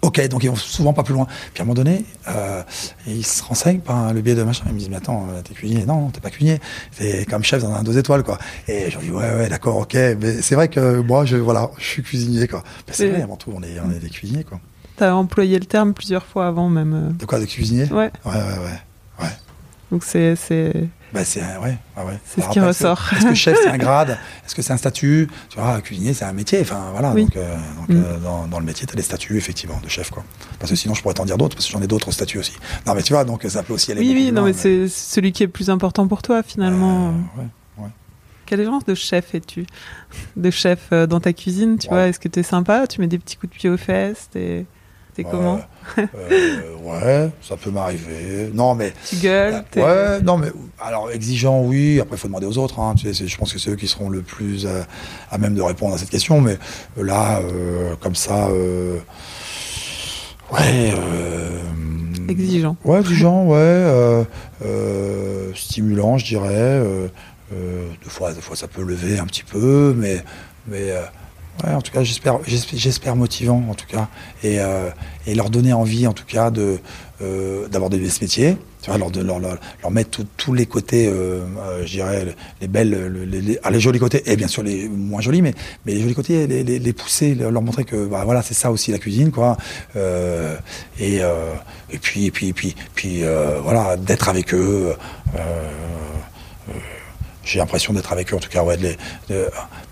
[0.02, 1.28] Ok, donc ils vont souvent pas plus loin.
[1.54, 2.62] Puis à un moment donné, euh,
[3.06, 4.64] ils se renseignent par le biais de machin.
[4.68, 5.86] Ils me disent, mais attends, t'es cuisinier?
[5.86, 6.60] Non, t'es pas cuisinier.
[6.98, 8.38] T'es comme chef dans un deux étoiles, quoi.
[8.68, 9.96] Et je dis, ouais, ouais, d'accord, ok.
[9.96, 12.64] Mais c'est vrai que moi, je, voilà, je suis cuisinier, quoi.
[12.88, 14.62] Ben, c'est vrai, avant tout, on est, on est des cuisiniers, quoi.
[15.00, 16.94] T'as employé le terme plusieurs fois avant même.
[16.94, 17.12] euh.
[17.14, 17.86] De quoi, de cuisinier?
[17.86, 18.12] Ouais.
[18.26, 18.80] Ouais, ouais, ouais.
[19.24, 19.30] ouais.
[19.92, 20.74] Donc c'est c'est
[21.14, 22.20] Bah c'est ouais, ouais, ouais.
[22.38, 23.02] Ce qui ressort.
[23.16, 24.18] Est-ce que chef c'est un grade?
[24.46, 25.28] Est-ce que c'est un statut?
[25.50, 26.60] Tu vois, cuisinier c'est un métier.
[26.62, 27.12] Enfin voilà.
[27.14, 27.24] Oui.
[27.24, 28.04] Donc, euh, donc, Mm.
[28.06, 30.24] euh, dans, dans le métier t'as des statuts effectivement de chef quoi.
[30.60, 32.54] Parce que sinon je pourrais t'en dire d'autres parce que j'en ai d'autres statuts aussi.
[32.86, 34.02] Non mais tu vois donc ça peut aussi aller.
[34.02, 37.08] oui oui non loin, mais c'est celui qui est le plus important pour toi finalement.
[37.38, 37.48] Euh, ouais.
[38.46, 39.66] Quel genre de chef es-tu?
[40.36, 41.94] De chef euh, dans ta cuisine, tu Ouais.
[41.94, 42.88] vois Est-ce que t'es sympa?
[42.88, 44.28] Tu mets des petits coups de pied aux fesses
[45.24, 45.60] T'es comment
[45.98, 48.52] Euh, ouais, ça peut m'arriver.
[48.54, 50.48] Non mais Tu gueules t'es- Ouais, non, mais
[50.80, 52.00] alors exigeant, oui.
[52.00, 52.80] Après, il faut demander aux autres.
[52.80, 52.94] hein.
[52.98, 54.82] Tu sais, je pense que c'est eux qui seront le plus euh,
[55.32, 56.42] à même de répondre à cette question.
[56.42, 56.58] Mais
[56.98, 58.98] euh, là, euh, comme ça, euh,
[60.52, 60.94] ouais.
[60.96, 61.50] euh,
[62.28, 62.76] Exigeant.
[62.86, 63.56] Ouais, exigeant, ouais.
[63.58, 64.24] euh,
[64.64, 66.48] euh, stimulant, je dirais.
[66.54, 67.08] euh,
[67.54, 70.24] euh, des, fois, des fois, ça peut lever un petit peu, mais.
[70.68, 71.02] mais euh,
[71.64, 74.08] Ouais, en tout cas, j'espère, j'espère, motivant, en tout cas,
[74.44, 74.90] et, euh,
[75.28, 76.80] et leur donner envie, en tout cas, de
[77.22, 78.56] euh, d'aborder ce métier.
[78.82, 82.68] Tu vois, leur, leur, leur, leur mettre tous les côtés, euh, euh, je dirais, les
[82.70, 85.54] belles, le- les, les, ah, les jolis côtés, et bien sûr les moins jolis, mais,
[85.86, 88.92] mais les jolis côtés, les, les, pousser, leur montrer que, bah, voilà, c'est ça aussi
[88.94, 89.58] la cuisine, quoi.
[89.98, 90.56] Euh,
[90.98, 91.54] et, euh,
[91.92, 93.24] et puis, et puis, et puis, puis,
[93.64, 94.94] voilà, d'être avec eux.
[97.44, 98.64] J'ai l'impression d'être avec eux, en tout cas,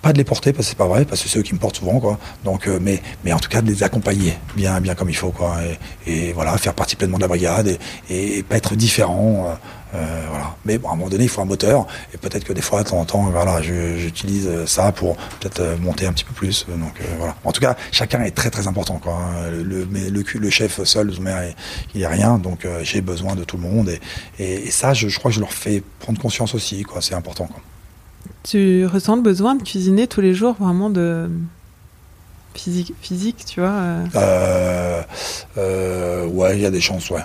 [0.01, 1.59] pas de les porter, parce que c'est pas vrai, parce que c'est eux qui me
[1.59, 2.19] portent souvent, quoi.
[2.43, 5.57] Donc, euh, mais, en tout cas, de les accompagner bien, bien comme il faut, quoi.
[6.05, 7.77] Et, voilà, faire partie pleinement de la brigade
[8.09, 9.55] et, et pas être différent, euh,
[9.95, 10.55] euh, voilà.
[10.65, 12.83] Mais bon, à un moment donné, il faut un moteur, et peut-être que des fois,
[12.83, 16.65] de temps en temps, voilà, j'utilise ça pour peut-être euh, monter un petit peu plus.
[16.67, 17.35] Donc, euh, voilà.
[17.43, 19.17] En tout cas, chacun est très, très important, quoi.
[19.51, 21.13] Le, le, mais le, le chef seul,
[21.95, 23.99] il est rien, donc euh, j'ai besoin de tout le monde, et,
[24.39, 27.01] et, et ça, je, je crois que je leur fais prendre conscience aussi, quoi.
[27.01, 27.61] C'est important, quoi.
[28.43, 31.29] Tu ressens le besoin de cuisiner tous les jours, vraiment de
[32.55, 34.05] physique, physique tu vois euh?
[34.15, 35.01] Euh,
[35.57, 37.21] euh, ouais, il y a des chances, ouais.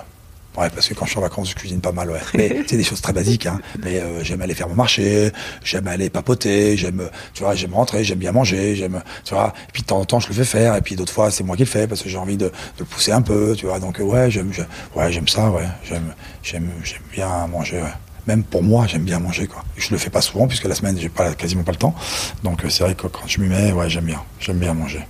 [0.57, 2.19] Ouais, parce que quand je suis en vacances, je cuisine pas mal, ouais.
[2.35, 3.59] Mais c'est des choses très basiques, hein.
[3.83, 5.31] Mais euh, j'aime aller faire mon marché,
[5.63, 9.51] j'aime aller papoter, j'aime, tu vois, j'aime rentrer, j'aime bien manger, j'aime, tu vois.
[9.69, 11.43] Et puis de temps en temps, je le fais faire, et puis d'autres fois, c'est
[11.43, 13.65] moi qui le fais parce que j'ai envie de, de le pousser un peu, tu
[13.65, 13.79] vois.
[13.79, 15.65] Donc ouais, j'aime, j'aime- ouais, j'aime ça, ouais.
[15.83, 17.93] J'aime, j'aime, j'aime bien manger, ouais.
[18.27, 19.63] Même pour moi, j'aime bien manger, quoi.
[19.75, 21.93] Je le fais pas souvent puisque la semaine, j'ai pas quasiment pas le temps.
[22.43, 25.01] Donc euh, c'est vrai que quand je m'y mets, ouais, j'aime bien, j'aime bien manger.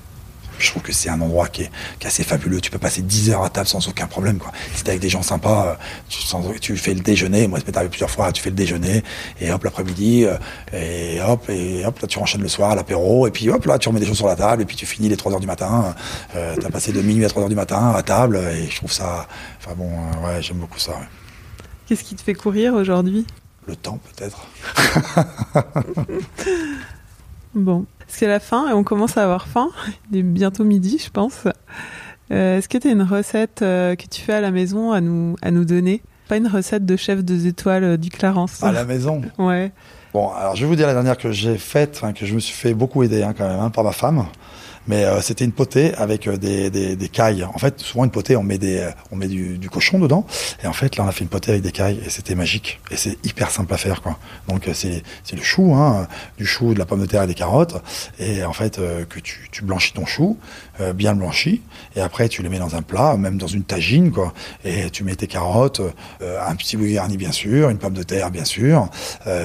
[0.64, 2.62] Je trouve que c'est un endroit qui est, qui est assez fabuleux.
[2.62, 4.38] Tu peux passer 10 heures à table sans aucun problème.
[4.38, 4.52] Quoi.
[4.76, 5.76] Si t'es avec des gens sympas, euh,
[6.10, 7.48] tu, sans- tu fais le déjeuner.
[7.48, 8.32] Moi, ça m'est arrivé plusieurs fois.
[8.32, 9.04] Tu fais le déjeuner
[9.42, 10.38] et hop, l'après-midi, euh,
[10.72, 13.28] et hop, et hop, là, tu enchaînes le soir à l'apéro.
[13.28, 15.10] Et puis hop, là, tu remets des choses sur la table et puis tu finis
[15.10, 15.94] les 3 heures du matin.
[16.36, 18.92] Euh, T'as passé de minuit à 3 heures du matin à table et je trouve
[18.92, 19.28] ça.
[19.60, 20.92] Enfin bon, euh, ouais, j'aime beaucoup ça.
[20.92, 20.98] ouais.
[21.88, 23.26] Qu'est-ce qui te fait courir aujourd'hui?
[23.68, 24.48] Le temps, peut-être.
[27.56, 29.70] Bon, c'est la fin et on commence à avoir faim.
[30.12, 31.44] Il est bientôt midi, je pense.
[32.32, 35.02] Euh, Est-ce que tu as une recette euh, que tu fais à la maison à
[35.02, 36.02] nous, à nous donner?
[36.28, 38.64] Pas une recette de chef deux étoiles euh, du Clarence.
[38.64, 39.22] À la maison?
[39.38, 39.72] Ouais.
[40.14, 42.40] Bon, alors je vais vous dire la dernière que j'ai faite, enfin, que je me
[42.40, 44.26] suis fait beaucoup aider hein, quand même hein, par ma femme.
[44.88, 47.44] Mais euh, c'était une potée avec euh, des, des, des cailles.
[47.44, 50.26] En fait, souvent une potée, on met des, euh, on met du, du cochon dedans.
[50.64, 52.80] Et en fait, là, on a fait une potée avec des cailles et c'était magique.
[52.92, 54.18] Et c'est hyper simple à faire, quoi.
[54.48, 56.08] Donc euh, c'est, c'est le chou, hein,
[56.38, 57.82] du chou, de la pomme de terre et des carottes.
[58.20, 60.38] Et en fait, euh, que tu, tu blanchis ton chou,
[60.82, 61.62] euh, bien blanchi.
[61.96, 64.34] Et après, tu les mets dans un plat, même dans une tagine, quoi.
[64.66, 65.82] Et tu mets tes carottes,
[66.22, 68.90] un petit bouillon garni, bien sûr, une pomme de terre, bien sûr.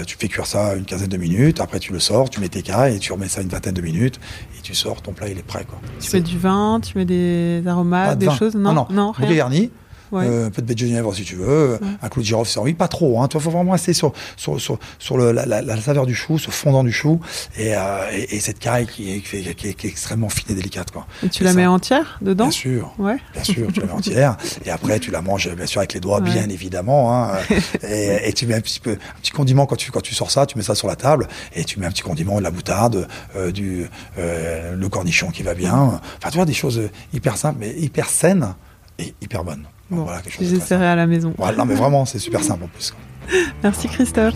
[0.07, 1.61] Tu fais cuire ça une quinzaine de minutes.
[1.61, 3.83] Après, tu le sors, tu mets tes cailles et tu remets ça une vingtaine de
[3.83, 4.19] minutes.
[4.59, 5.79] Et tu sors, ton plat, il est prêt, quoi.
[6.01, 8.37] Tu mets du vin, tu mets des aromates, de des vin.
[8.37, 9.37] choses Non, non, non, Bouquet rien.
[9.37, 9.71] garni,
[10.13, 10.25] Ouais.
[10.27, 12.59] euh, un peu de baie de genièvre si tu veux, un clou de girofle si
[12.59, 13.21] envie, pas trop.
[13.21, 13.29] Hein.
[13.29, 16.39] Toi, faut vraiment rester sur sur sur, sur le, la, la, la saveur du chou,
[16.39, 17.21] ce fondant du chou
[17.57, 17.81] et, euh,
[18.13, 20.55] et, et cette caille qui est, qui, est, qui est- qui est extrêmement fine et
[20.55, 21.07] délicate, quoi.
[21.25, 22.93] Et tu Et la ça- mets entière dedans Bien sûr.
[22.99, 23.17] Ouais.
[23.35, 24.37] Bien sûr, tu la mets entière.
[24.65, 26.31] Et après, tu la manges, bien sûr, avec les doigts, Ouais.
[26.31, 27.15] bien évidemment.
[27.15, 27.33] Hein.
[27.89, 30.47] et, tu mets un petit peu, un petit condiment quand tu, quand tu sors ça,
[30.47, 33.09] tu mets ça sur la table et tu mets un petit condiment, de la moutarde,
[33.37, 33.87] euh, du,
[34.17, 36.01] le cornichon qui va bien.
[36.19, 36.81] Enfin, tu vois, des choses
[37.13, 38.55] hyper simples, mais hyper saines
[38.99, 39.65] et hyper bonnes.
[39.91, 41.33] Bon, voilà, j'essaierai à la maison.
[41.39, 42.93] Voilà, non, mais vraiment, c'est super simple en plus.
[43.63, 44.35] Merci Christophe.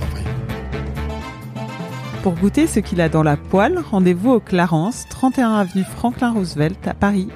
[2.23, 6.87] Pour goûter ce qu'il a dans la poêle, rendez-vous au Clarence, 31 avenue Franklin Roosevelt
[6.87, 7.29] à Paris.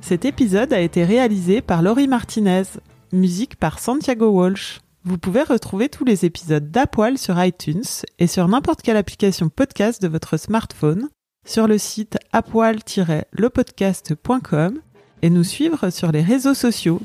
[0.00, 2.64] Cet épisode a été réalisé par Laurie Martinez,
[3.12, 4.80] musique par Santiago Walsh.
[5.04, 7.84] Vous pouvez retrouver tous les épisodes d'Apoil sur iTunes
[8.18, 11.08] et sur n'importe quelle application podcast de votre smartphone,
[11.46, 14.80] sur le site apoil-lepodcast.com
[15.22, 17.00] et nous suivre sur les réseaux sociaux.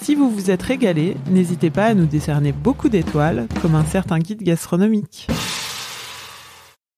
[0.00, 4.18] Si vous vous êtes régalé, n'hésitez pas à nous décerner beaucoup d'étoiles, comme un certain
[4.18, 5.28] guide gastronomique.